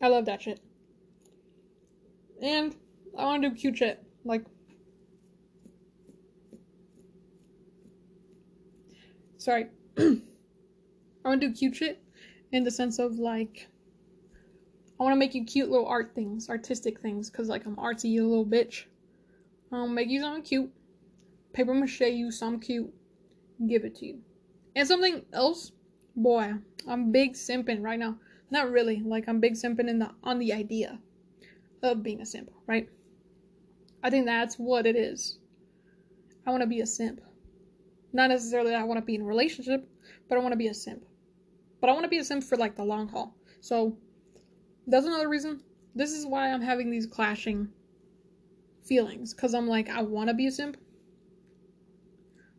I 0.00 0.08
love 0.08 0.26
that 0.26 0.42
shit. 0.42 0.60
And 2.42 2.74
I 3.16 3.24
want 3.24 3.42
to 3.42 3.50
do 3.50 3.54
cute 3.54 3.78
shit. 3.78 4.02
Like, 4.24 4.44
sorry. 9.38 9.68
I 9.98 10.20
want 11.24 11.40
to 11.40 11.48
do 11.48 11.54
cute 11.54 11.76
shit 11.76 12.02
in 12.52 12.64
the 12.64 12.70
sense 12.70 12.98
of 12.98 13.18
like, 13.18 13.68
I 14.98 15.02
want 15.02 15.14
to 15.14 15.18
make 15.18 15.34
you 15.34 15.44
cute 15.44 15.70
little 15.70 15.86
art 15.86 16.12
things, 16.14 16.48
artistic 16.48 17.00
things, 17.00 17.30
because 17.30 17.48
like 17.48 17.66
I'm 17.66 17.76
artsy, 17.76 18.10
you 18.10 18.26
little 18.28 18.46
bitch. 18.46 18.84
I'll 19.72 19.88
make 19.88 20.08
you 20.08 20.20
something 20.20 20.42
cute. 20.42 20.70
Paper 21.52 21.74
mache 21.74 22.00
you 22.00 22.30
some 22.30 22.60
cute. 22.60 22.92
Give 23.66 23.84
it 23.84 23.96
to 23.96 24.06
you. 24.06 24.18
And 24.74 24.86
something 24.86 25.24
else, 25.32 25.72
boy, 26.14 26.52
I'm 26.86 27.10
big 27.10 27.32
simping 27.32 27.82
right 27.82 27.98
now. 27.98 28.18
Not 28.50 28.70
really, 28.70 29.00
like 29.04 29.28
I'm 29.28 29.40
big 29.40 29.54
simping 29.54 29.88
in 29.88 29.98
the 29.98 30.10
on 30.22 30.38
the 30.38 30.52
idea 30.52 31.00
of 31.92 32.02
being 32.02 32.20
a 32.20 32.26
simp, 32.26 32.50
right? 32.66 32.88
I 34.02 34.10
think 34.10 34.26
that's 34.26 34.56
what 34.56 34.86
it 34.86 34.96
is. 34.96 35.38
I 36.46 36.50
want 36.50 36.62
to 36.62 36.66
be 36.66 36.80
a 36.80 36.86
simp. 36.86 37.20
Not 38.12 38.30
necessarily 38.30 38.74
I 38.74 38.84
want 38.84 38.98
to 38.98 39.04
be 39.04 39.14
in 39.14 39.22
a 39.22 39.24
relationship, 39.24 39.88
but 40.28 40.38
I 40.38 40.40
want 40.40 40.52
to 40.52 40.58
be 40.58 40.68
a 40.68 40.74
simp. 40.74 41.04
But 41.80 41.90
I 41.90 41.92
want 41.92 42.04
to 42.04 42.08
be 42.08 42.18
a 42.18 42.24
simp 42.24 42.44
for 42.44 42.56
like 42.56 42.76
the 42.76 42.84
long 42.84 43.08
haul. 43.08 43.34
So 43.60 43.96
that's 44.86 45.06
another 45.06 45.28
reason. 45.28 45.60
This 45.94 46.12
is 46.12 46.26
why 46.26 46.52
I'm 46.52 46.62
having 46.62 46.90
these 46.90 47.06
clashing 47.06 47.68
feelings 48.86 49.34
because 49.34 49.54
I'm 49.54 49.66
like 49.66 49.88
I 49.88 50.02
want 50.02 50.28
to 50.28 50.34
be 50.34 50.46
a 50.46 50.52
simp, 50.52 50.76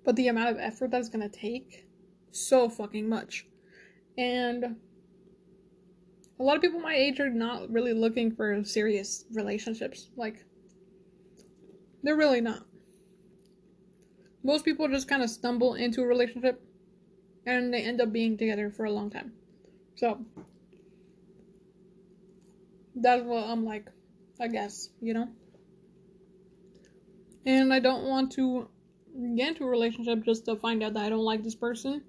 but 0.03 0.15
the 0.15 0.27
amount 0.27 0.49
of 0.49 0.57
effort 0.59 0.91
that's 0.91 1.09
gonna 1.09 1.29
take 1.29 1.87
so 2.31 2.67
fucking 2.69 3.07
much, 3.07 3.47
and 4.17 4.75
a 6.39 6.43
lot 6.43 6.55
of 6.55 6.61
people 6.61 6.79
my 6.79 6.93
age 6.93 7.19
are 7.19 7.29
not 7.29 7.69
really 7.71 7.93
looking 7.93 8.31
for 8.31 8.63
serious 8.63 9.25
relationships. 9.33 10.09
Like, 10.15 10.45
they're 12.03 12.15
really 12.15 12.41
not. 12.41 12.63
Most 14.43 14.63
people 14.63 14.87
just 14.87 15.07
kind 15.07 15.23
of 15.23 15.29
stumble 15.29 15.73
into 15.73 16.01
a 16.01 16.05
relationship 16.05 16.61
and 17.45 17.73
they 17.73 17.81
end 17.81 18.01
up 18.01 18.11
being 18.11 18.37
together 18.37 18.69
for 18.69 18.85
a 18.85 18.91
long 18.91 19.09
time. 19.09 19.33
So, 19.95 20.23
that's 22.95 23.23
what 23.23 23.43
I'm 23.45 23.65
like, 23.65 23.87
I 24.39 24.47
guess, 24.47 24.89
you 25.01 25.13
know? 25.13 25.27
And 27.45 27.73
I 27.73 27.79
don't 27.79 28.03
want 28.03 28.31
to 28.33 28.67
get 29.35 29.49
into 29.49 29.63
a 29.63 29.69
relationship 29.69 30.23
just 30.23 30.45
to 30.45 30.55
find 30.57 30.83
out 30.83 30.93
that 30.93 31.05
I 31.05 31.09
don't 31.09 31.23
like 31.23 31.43
this 31.43 31.55
person. 31.55 32.03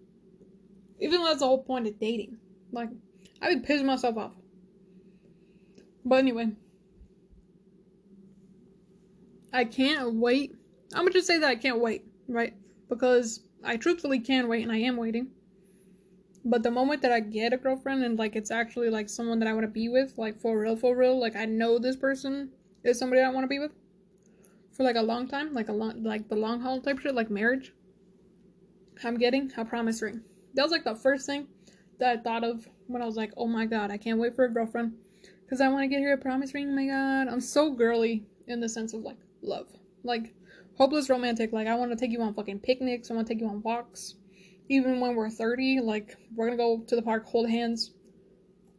Even 1.01 1.21
though 1.21 1.27
that's 1.27 1.41
the 1.41 1.47
whole 1.47 1.63
point 1.63 1.87
of 1.87 1.99
dating. 1.99 2.39
Like, 2.73 2.91
I 3.41 3.49
would 3.49 3.65
piss 3.65 3.83
myself 3.83 4.17
off. 4.17 4.33
But 6.05 6.17
anyway, 6.17 6.53
I 9.53 9.65
can't 9.65 10.15
wait. 10.15 10.55
I'm 10.95 11.03
gonna 11.03 11.11
just 11.11 11.27
say 11.27 11.39
that 11.39 11.49
I 11.49 11.57
can't 11.57 11.81
wait, 11.81 12.05
right? 12.29 12.55
Because 12.89 13.41
I 13.63 13.77
truthfully 13.77 14.21
can 14.21 14.49
wait 14.49 14.63
and 14.63 14.73
I 14.73 14.79
am 14.79 14.97
waiting. 14.97 15.29
But 16.45 16.63
the 16.63 16.71
moment 16.71 17.03
that 17.03 17.13
I 17.13 17.21
get 17.21 17.53
a 17.53 17.57
girlfriend 17.57 18.03
and 18.05 18.19
like 18.19 18.37
it's 18.37 18.51
actually 18.51 18.91
like 18.91 19.09
someone 19.09 19.39
that 19.41 19.49
I 19.49 19.53
want 19.53 19.65
to 19.65 19.73
be 19.73 19.89
with, 19.89 20.17
like 20.17 20.41
for 20.41 20.59
real, 20.59 20.77
for 20.77 20.97
real, 20.97 21.21
like 21.21 21.37
I 21.37 21.45
know 21.45 21.79
this 21.79 21.97
person 21.97 22.51
is 22.85 22.99
somebody 22.99 23.21
I 23.21 23.31
want 23.31 23.45
to 23.45 23.49
be 23.49 23.59
with 23.59 23.73
for 24.73 24.85
like 24.85 24.97
a 24.97 25.03
long 25.03 25.29
time, 25.29 25.53
like 25.53 25.69
a 25.69 25.73
long, 25.73 26.03
like 26.03 26.29
the 26.29 26.37
long 26.37 26.61
haul 26.61 26.81
type 26.81 27.01
shit, 27.01 27.15
like 27.15 27.31
marriage. 27.31 27.73
I'm 29.05 29.19
getting 29.19 29.53
a 29.57 29.65
promise 29.65 30.01
ring. 30.01 30.23
That 30.55 30.63
was 30.63 30.73
like 30.73 30.85
the 30.85 30.95
first 30.95 31.27
thing 31.27 31.49
that 31.99 32.19
I 32.19 32.23
thought 32.23 32.45
of 32.45 32.69
when 32.87 33.03
I 33.03 33.07
was 33.07 33.17
like, 33.17 33.33
oh 33.37 33.47
my 33.47 33.67
god, 33.67 33.91
I 33.91 33.97
can't 33.97 34.19
wait 34.19 34.37
for 34.37 34.45
a 34.45 34.53
girlfriend 34.53 34.95
because 35.45 35.61
I 35.61 35.69
want 35.69 35.83
to 35.85 35.89
get 35.89 36.03
her 36.03 36.13
a 36.13 36.19
promise 36.19 36.55
ring. 36.55 36.69
Oh 36.71 36.75
my 36.75 36.87
god, 36.87 37.33
I'm 37.33 37.41
so 37.41 37.73
girly 37.73 38.25
in 38.47 38.61
the 38.61 38.69
sense 38.69 38.93
of 38.95 39.03
like 39.03 39.19
love, 39.43 39.69
like 40.05 40.35
hopeless 40.77 41.11
romantic. 41.11 41.53
Like 41.53 41.67
I 41.67 41.75
want 41.75 41.91
to 41.91 41.97
take 41.97 42.11
you 42.11 42.23
on 42.23 42.35
fucking 42.35 42.61
picnics. 42.61 43.11
I 43.11 43.15
want 43.15 43.27
to 43.27 43.35
take 43.35 43.41
you 43.41 43.49
on 43.49 43.63
walks. 43.63 44.15
Even 44.69 45.01
when 45.01 45.17
we're 45.17 45.31
30, 45.31 45.81
like 45.81 46.17
we're 46.35 46.47
gonna 46.47 46.57
go 46.57 46.85
to 46.87 46.97
the 46.97 47.03
park, 47.03 47.27
hold 47.27 47.49
hands 47.49 47.93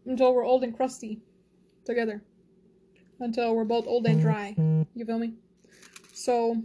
until 0.06 0.34
we're 0.34 0.46
old 0.46 0.64
and 0.64 0.76
crusty 0.76 1.20
together. 1.86 2.24
Until 3.20 3.56
we're 3.56 3.66
both 3.66 3.86
old 3.88 4.06
and 4.06 4.22
dry. 4.22 4.56
You 4.96 5.06
feel 5.06 5.20
me? 5.20 5.34
So 6.14 6.62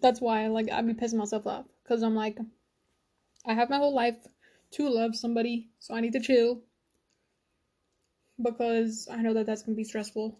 that's 0.00 0.20
why 0.20 0.46
like 0.48 0.70
I'd 0.70 0.86
be 0.86 0.94
pissing 0.94 1.14
myself 1.14 1.46
off 1.46 1.66
because 1.82 2.02
I'm 2.02 2.14
like 2.14 2.38
I 3.46 3.54
have 3.54 3.70
my 3.70 3.78
whole 3.78 3.94
life 3.94 4.16
to 4.72 4.88
love 4.88 5.16
somebody, 5.16 5.70
so 5.78 5.94
I 5.94 6.00
need 6.00 6.12
to 6.12 6.20
chill 6.20 6.60
because 8.42 9.08
I 9.10 9.16
know 9.16 9.34
that 9.34 9.46
that's 9.46 9.62
going 9.62 9.74
to 9.74 9.76
be 9.76 9.84
stressful 9.84 10.38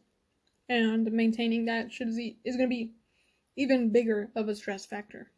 and 0.69 1.11
maintaining 1.11 1.65
that 1.67 1.93
should 1.93 2.15
be, 2.15 2.39
is 2.45 2.57
going 2.57 2.69
to 2.69 2.75
be 2.75 2.93
even 3.57 3.91
bigger 3.91 4.31
of 4.37 4.49
a 4.49 4.55
stress 4.55 4.87
factor. 4.87 5.31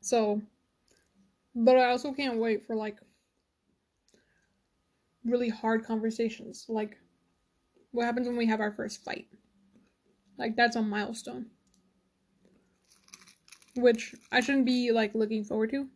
So, 0.00 0.42
but 1.54 1.76
I 1.76 1.90
also 1.90 2.12
can't 2.12 2.38
wait 2.38 2.66
for 2.66 2.76
like 2.76 2.96
really 5.24 5.48
hard 5.48 5.84
conversations. 5.84 6.66
Like, 6.68 6.96
what 7.92 8.04
happens 8.04 8.26
when 8.26 8.36
we 8.36 8.46
have 8.46 8.60
our 8.60 8.72
first 8.72 9.02
fight? 9.04 9.26
Like, 10.38 10.56
that's 10.56 10.76
a 10.76 10.82
milestone. 10.82 11.46
Which 13.76 14.14
I 14.32 14.40
shouldn't 14.40 14.66
be 14.66 14.92
like 14.92 15.14
looking 15.14 15.44
forward 15.44 15.70
to 15.70 15.88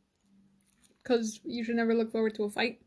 because 1.04 1.38
you 1.44 1.62
should 1.62 1.76
never 1.76 1.94
look 1.94 2.10
forward 2.10 2.34
to 2.34 2.44
a 2.44 2.50
fight. 2.50 2.80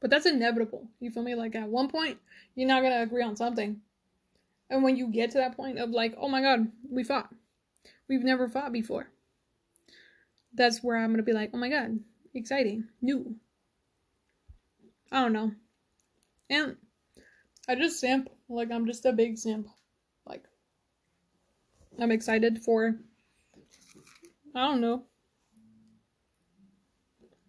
But 0.00 0.10
that's 0.10 0.26
inevitable. 0.26 0.86
You 1.00 1.10
feel 1.10 1.22
me? 1.22 1.34
Like 1.34 1.54
at 1.54 1.68
one 1.68 1.88
point, 1.88 2.18
you're 2.54 2.68
not 2.68 2.82
gonna 2.82 3.02
agree 3.02 3.22
on 3.22 3.36
something. 3.36 3.80
And 4.68 4.82
when 4.82 4.96
you 4.96 5.08
get 5.08 5.30
to 5.30 5.38
that 5.38 5.56
point 5.56 5.78
of 5.78 5.90
like, 5.90 6.14
oh 6.18 6.28
my 6.28 6.42
god, 6.42 6.70
we 6.90 7.02
fought. 7.02 7.32
We've 8.08 8.22
never 8.22 8.48
fought 8.48 8.72
before. 8.72 9.08
That's 10.54 10.82
where 10.82 10.96
I'm 10.96 11.10
gonna 11.10 11.22
be 11.22 11.32
like, 11.32 11.50
oh 11.54 11.58
my 11.58 11.70
god, 11.70 11.98
exciting, 12.34 12.84
new. 13.00 13.36
I 15.10 15.22
don't 15.22 15.32
know. 15.32 15.52
And 16.50 16.76
I 17.68 17.74
just 17.74 17.98
simp. 17.98 18.28
Like 18.48 18.70
I'm 18.70 18.86
just 18.86 19.06
a 19.06 19.12
big 19.12 19.38
simp. 19.38 19.68
Like 20.26 20.44
I'm 21.98 22.10
excited 22.12 22.62
for 22.62 22.96
I 24.54 24.68
don't 24.68 24.80
know 24.80 25.04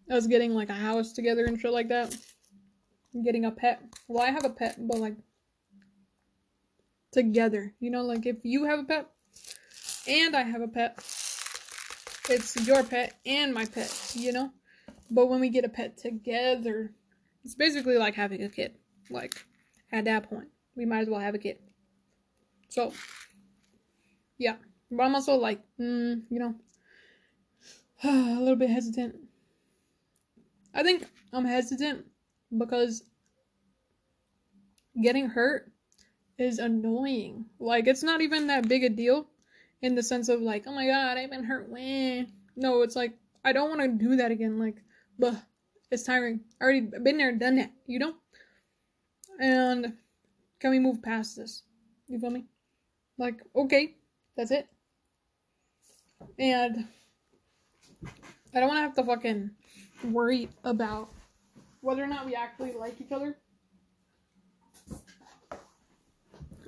us 0.10 0.28
getting 0.28 0.54
like 0.54 0.70
a 0.70 0.74
house 0.74 1.14
together 1.14 1.46
and 1.46 1.60
shit 1.60 1.72
like 1.72 1.90
that. 1.90 2.16
Getting 3.24 3.46
a 3.46 3.52
pet. 3.52 3.82
Well, 4.08 4.24
I 4.24 4.32
have 4.32 4.46
a 4.46 4.50
pet, 4.50 4.76
but 4.80 5.00
like 5.00 5.16
together. 7.12 7.74
You 7.80 7.92
know, 7.92 8.04
like 8.04 8.26
if 8.26 8.38
you 8.44 8.66
have 8.66 8.80
a 8.80 8.84
pet 8.84 9.08
and 10.08 10.36
I 10.36 10.44
have 10.44 10.62
a 10.62 10.68
pet, 10.68 10.98
it's 12.30 12.56
your 12.68 12.84
pet 12.84 13.16
and 13.26 13.54
my 13.54 13.66
pet, 13.66 14.12
you 14.16 14.32
know? 14.32 14.52
But 15.10 15.28
when 15.28 15.40
we 15.40 15.50
get 15.50 15.66
a 15.66 15.70
pet 15.70 15.98
together, 15.98 16.92
it's 17.44 17.56
basically 17.56 17.98
like 17.98 18.16
having 18.16 18.44
a 18.44 18.50
kid. 18.50 18.76
Like, 19.10 19.46
at 19.92 20.06
that 20.06 20.30
point, 20.30 20.50
we 20.76 20.86
might 20.86 21.02
as 21.02 21.10
well 21.10 21.20
have 21.20 21.36
a 21.36 21.40
kid. 21.40 21.60
So, 22.70 22.92
yeah. 24.38 24.58
But 24.92 25.04
I'm 25.04 25.16
also 25.16 25.36
like, 25.36 25.62
mm, 25.80 26.24
you 26.30 26.40
know, 26.40 26.56
a 28.04 28.40
little 28.40 28.58
bit 28.58 28.70
hesitant 28.70 29.16
I 30.78 30.84
think 30.84 31.08
I'm 31.34 31.44
hesitant 31.44 32.06
because 32.56 33.04
getting 35.02 35.28
hurt 35.28 35.72
is 36.38 36.60
annoying. 36.60 37.46
Like 37.60 37.88
it's 37.88 38.04
not 38.04 38.22
even 38.22 38.48
that 38.48 38.70
big 38.70 38.84
a 38.84 38.90
deal 38.90 39.28
in 39.82 39.96
the 39.96 40.04
sense 40.04 40.30
of 40.30 40.40
like, 40.40 40.66
oh 40.68 40.74
my 40.74 40.86
god, 40.86 41.18
I've 41.18 41.32
been 41.32 41.44
hurt. 41.44 41.68
When 41.68 42.32
no, 42.56 42.84
it's 42.84 42.96
like 42.96 43.14
I 43.44 43.54
don't 43.54 43.70
want 43.70 43.82
to 43.82 44.06
do 44.06 44.18
that 44.18 44.30
again. 44.30 44.60
Like, 44.60 44.76
but 45.18 45.34
it's 45.90 46.04
tiring. 46.04 46.42
I 46.62 46.64
already 46.64 46.82
been 46.82 47.18
there, 47.18 47.32
done 47.32 47.56
that. 47.56 47.72
You 47.88 47.98
know. 47.98 48.14
And 49.40 49.94
can 50.60 50.70
we 50.70 50.80
move 50.80 51.02
past 51.02 51.38
this? 51.38 51.64
You 52.08 52.20
feel 52.20 52.30
me? 52.30 52.46
Like, 53.18 53.42
okay, 53.56 53.96
that's 54.36 54.52
it. 54.52 54.68
And 56.38 56.88
I 58.56 58.60
don't 58.60 58.70
want 58.70 58.78
to 58.78 58.82
have 58.82 58.96
to 58.96 59.04
fucking 59.04 59.52
worried 60.04 60.50
about 60.64 61.10
whether 61.82 62.04
or 62.04 62.08
not 62.08 62.26
we 62.26 62.36
actually 62.36 62.74
like 62.74 63.00
each 63.00 63.12
other 63.12 63.38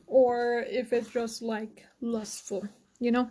or 0.10 0.66
if 0.68 0.92
it's 0.92 1.10
just 1.10 1.42
like 1.42 1.86
lustful, 2.02 2.68
you 3.00 3.12
know? 3.12 3.30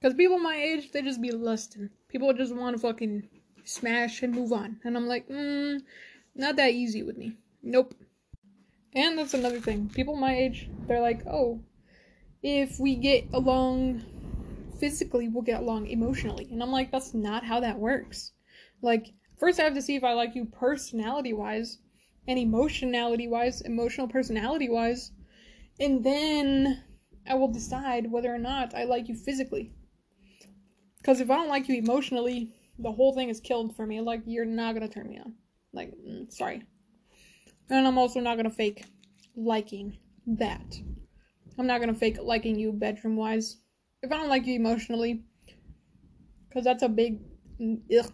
Because 0.00 0.16
people 0.16 0.38
my 0.38 0.56
age, 0.56 0.90
they 0.92 1.02
just 1.02 1.22
be 1.22 1.30
lusting. 1.30 1.90
People 2.08 2.32
just 2.32 2.54
want 2.54 2.76
to 2.76 2.80
fucking 2.80 3.28
smash 3.64 4.22
and 4.22 4.34
move 4.34 4.52
on. 4.52 4.80
And 4.84 4.96
I'm 4.96 5.06
like, 5.06 5.28
mm, 5.28 5.80
not 6.34 6.56
that 6.56 6.72
easy 6.72 7.02
with 7.02 7.16
me. 7.16 7.36
Nope. 7.62 7.94
And 8.94 9.18
that's 9.18 9.34
another 9.34 9.60
thing. 9.60 9.90
People 9.94 10.16
my 10.16 10.36
age, 10.36 10.68
they're 10.86 11.00
like, 11.00 11.26
oh, 11.26 11.60
if 12.42 12.78
we 12.78 12.96
get 12.96 13.26
along 13.32 14.02
physically, 14.78 15.28
we'll 15.28 15.42
get 15.42 15.60
along 15.60 15.86
emotionally. 15.86 16.48
And 16.50 16.62
I'm 16.62 16.70
like, 16.70 16.90
that's 16.90 17.14
not 17.14 17.44
how 17.44 17.60
that 17.60 17.78
works. 17.78 18.32
Like, 18.82 19.12
first 19.38 19.60
I 19.60 19.64
have 19.64 19.74
to 19.74 19.82
see 19.82 19.96
if 19.96 20.04
I 20.04 20.12
like 20.12 20.34
you 20.34 20.44
personality 20.46 21.32
wise 21.32 21.78
and 22.26 22.38
emotionality 22.38 23.28
wise, 23.28 23.60
emotional 23.60 24.08
personality 24.08 24.68
wise. 24.68 25.12
And 25.80 26.04
then 26.04 26.82
I 27.26 27.34
will 27.34 27.48
decide 27.48 28.10
whether 28.10 28.34
or 28.34 28.38
not 28.38 28.74
I 28.74 28.84
like 28.84 29.08
you 29.08 29.14
physically. 29.14 29.72
Because 30.98 31.20
if 31.20 31.30
I 31.30 31.36
don't 31.36 31.48
like 31.48 31.68
you 31.68 31.76
emotionally, 31.76 32.54
the 32.78 32.92
whole 32.92 33.12
thing 33.14 33.28
is 33.28 33.40
killed 33.40 33.76
for 33.76 33.86
me. 33.86 34.00
Like, 34.00 34.22
you're 34.24 34.44
not 34.44 34.74
gonna 34.74 34.88
turn 34.88 35.08
me 35.08 35.18
on. 35.18 35.34
Like, 35.72 35.92
mm, 35.96 36.32
sorry. 36.32 36.62
And 37.68 37.86
I'm 37.86 37.98
also 37.98 38.20
not 38.20 38.36
gonna 38.36 38.50
fake 38.50 38.84
liking 39.36 39.98
that. 40.26 40.78
I'm 41.58 41.66
not 41.66 41.80
gonna 41.80 41.94
fake 41.94 42.18
liking 42.22 42.58
you 42.58 42.72
bedroom 42.72 43.16
wise. 43.16 43.58
If 44.02 44.12
I 44.12 44.16
don't 44.16 44.28
like 44.28 44.46
you 44.46 44.54
emotionally, 44.54 45.24
because 46.48 46.64
that's 46.64 46.82
a 46.82 46.88
big 46.88 47.20
ugh. 47.60 48.12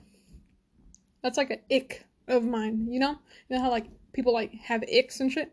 That's 1.22 1.37
like 1.37 1.50
an 1.50 1.61
ick 1.70 2.04
of 2.28 2.44
mine, 2.44 2.88
you 2.90 3.00
know? 3.00 3.18
You 3.48 3.56
know 3.56 3.62
how 3.62 3.70
like 3.70 3.87
people 4.12 4.33
like 4.33 4.52
have 4.54 4.83
icks 4.83 5.20
and 5.20 5.30
shit? 5.30 5.52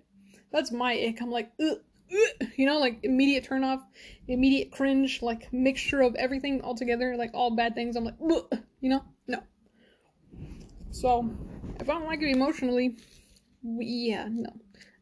That's 0.51 0.71
my 0.71 0.93
ick. 0.93 1.21
I'm 1.21 1.31
like, 1.31 1.51
ugh, 1.59 1.79
ugh, 2.11 2.47
you 2.55 2.65
know, 2.65 2.79
like 2.79 2.99
immediate 3.03 3.43
turn 3.43 3.63
off, 3.63 3.81
immediate 4.27 4.71
cringe, 4.71 5.21
like 5.21 5.51
mixture 5.51 6.01
of 6.01 6.15
everything 6.15 6.61
all 6.61 6.75
together, 6.75 7.15
like 7.17 7.31
all 7.33 7.55
bad 7.55 7.75
things. 7.75 7.95
I'm 7.95 8.05
like, 8.05 8.15
ugh, 8.31 8.59
you 8.79 8.89
know? 8.89 9.03
No. 9.27 9.43
So, 10.91 11.29
if 11.79 11.89
I 11.89 11.93
don't 11.93 12.05
like 12.05 12.21
it 12.21 12.29
emotionally, 12.29 12.97
yeah, 13.63 14.27
no. 14.29 14.49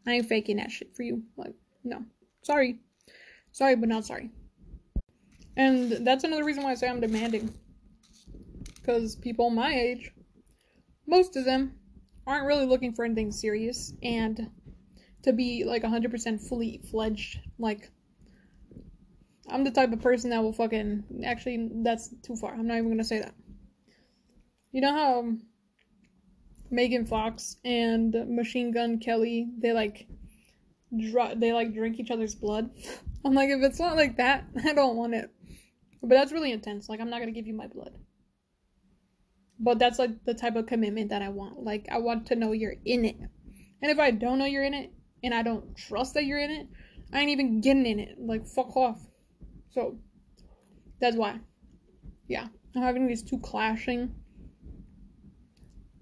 I 0.08 0.14
ain't 0.14 0.28
faking 0.28 0.58
that 0.58 0.72
shit 0.72 0.96
for 0.96 1.04
you. 1.04 1.24
Like, 1.38 1.54
no. 1.84 2.04
Sorry. 2.42 2.80
Sorry, 3.52 3.76
but 3.76 3.90
not 3.90 4.06
sorry. 4.06 4.30
And 5.58 6.06
that's 6.06 6.24
another 6.24 6.44
reason 6.44 6.64
why 6.64 6.72
I 6.72 6.76
say 6.76 6.88
I'm 6.88 7.00
demanding. 7.00 7.54
Because 8.76 9.16
people 9.16 9.50
my 9.50 9.74
age, 9.74 10.12
most 11.08 11.36
of 11.36 11.46
them, 11.46 11.74
aren't 12.28 12.48
really 12.48 12.66
looking 12.66 12.94
for 12.94 13.06
anything 13.06 13.32
serious. 13.32 13.94
And 14.02 14.50
to 15.24 15.34
be 15.34 15.64
like 15.64 15.84
100% 15.84 16.48
fully 16.48 16.82
fledged, 16.90 17.40
like, 17.60 17.92
I'm 19.48 19.64
the 19.64 19.72
type 19.72 19.92
of 19.92 20.02
person 20.02 20.32
that 20.32 20.42
will 20.42 20.54
fucking. 20.54 21.24
Actually, 21.24 21.70
that's 21.84 22.10
too 22.24 22.36
far. 22.36 22.54
I'm 22.54 22.68
not 22.68 22.78
even 22.78 22.90
gonna 22.90 23.04
say 23.04 23.20
that. 23.20 23.36
You 24.72 24.82
know 24.82 24.92
how 24.92 25.34
Megan 26.72 27.06
Fox 27.06 27.58
and 27.64 28.14
Machine 28.28 28.72
Gun 28.72 28.98
Kelly, 28.98 29.48
they 29.60 29.72
like 29.72 30.08
dr- 30.98 31.40
they 31.40 31.54
like 31.54 31.74
drink 31.74 32.00
each 32.00 32.12
other's 32.12 32.36
blood. 32.36 32.72
I'm 33.26 33.34
like, 33.34 33.50
if 33.50 33.62
it's 33.62 33.80
not 33.80 33.96
like 33.96 34.18
that, 34.18 34.46
I 34.66 34.74
don't 34.74 34.98
want 34.98 35.14
it. 35.14 35.30
But 36.02 36.10
that's 36.10 36.32
really 36.32 36.52
intense. 36.52 36.90
Like, 36.90 37.00
I'm 37.00 37.10
not 37.10 37.20
gonna 37.20 37.32
give 37.32 37.48
you 37.48 37.54
my 37.54 37.68
blood. 37.68 37.94
But 39.60 39.80
that's 39.80 40.00
like 40.00 40.26
the 40.26 40.34
type 40.34 40.56
of 40.56 40.66
commitment 40.66 41.10
that 41.10 41.22
I 41.22 41.30
want. 41.30 41.64
Like, 41.64 41.88
I 41.92 42.00
want 42.00 42.28
to 42.28 42.36
know 42.36 42.52
you're 42.52 42.76
in 42.84 43.06
it. 43.06 43.18
And 43.82 43.92
if 43.92 44.00
I 44.00 44.12
don't 44.12 44.38
know 44.38 44.46
you're 44.46 44.64
in 44.64 44.74
it, 44.74 44.92
and 45.24 45.34
I 45.34 45.44
don't 45.44 45.76
trust 45.76 46.14
that 46.16 46.26
you're 46.26 46.40
in 46.40 46.52
it, 46.52 46.68
I 47.14 47.22
ain't 47.22 47.30
even 47.30 47.62
getting 47.62 47.86
in 47.86 48.00
it. 48.00 48.16
Like, 48.20 48.46
fuck 48.46 48.76
off. 48.76 49.00
So, 49.72 49.98
that's 51.00 51.16
why. 51.16 51.40
Yeah. 52.28 52.48
I'm 52.76 52.82
having 52.82 53.08
these 53.08 53.24
two 53.24 53.40
clashing 53.40 54.14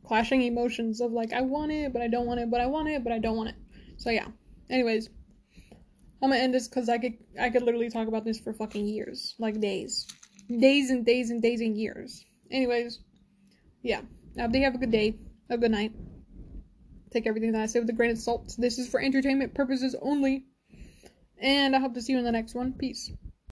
clashing 0.03 0.41
emotions 0.41 1.01
of 1.01 1.11
like 1.11 1.33
I 1.33 1.41
want 1.41 1.71
it, 1.71 1.93
but 1.93 2.01
I 2.01 2.07
don't 2.07 2.25
want 2.25 2.39
it, 2.39 2.51
but 2.51 2.61
I 2.61 2.67
want 2.67 2.89
it, 2.89 3.03
but 3.03 3.13
I 3.13 3.19
don't 3.19 3.37
want 3.37 3.49
it. 3.49 3.55
So 3.97 4.09
yeah. 4.09 4.27
Anyways, 4.69 5.09
I'm 6.21 6.29
gonna 6.29 6.37
end 6.37 6.53
this 6.53 6.67
because 6.67 6.89
I 6.89 6.97
could 6.97 7.13
I 7.39 7.49
could 7.49 7.63
literally 7.63 7.89
talk 7.89 8.07
about 8.07 8.25
this 8.25 8.39
for 8.39 8.53
fucking 8.53 8.85
years, 8.85 9.35
like 9.39 9.59
days, 9.59 10.07
days 10.59 10.89
and 10.89 11.05
days 11.05 11.29
and 11.29 11.41
days 11.41 11.61
and 11.61 11.77
years. 11.77 12.25
Anyways, 12.51 12.99
yeah. 13.83 14.01
They 14.35 14.61
have 14.61 14.73
a 14.73 14.79
good 14.79 14.91
day, 14.91 15.15
a 15.49 15.57
good 15.57 15.71
night. 15.71 15.91
Take 17.11 17.27
everything 17.27 17.51
that 17.51 17.61
I 17.61 17.67
say 17.67 17.79
with 17.79 17.89
a 17.89 17.93
grain 17.93 18.09
of 18.09 18.17
salt. 18.17 18.55
This 18.57 18.79
is 18.79 18.89
for 18.89 18.99
entertainment 18.99 19.53
purposes 19.53 19.95
only, 20.01 20.45
and 21.37 21.75
I 21.75 21.79
hope 21.79 21.93
to 21.93 22.01
see 22.01 22.13
you 22.13 22.17
in 22.17 22.25
the 22.25 22.31
next 22.31 22.55
one. 22.55 22.73
Peace. 22.73 23.11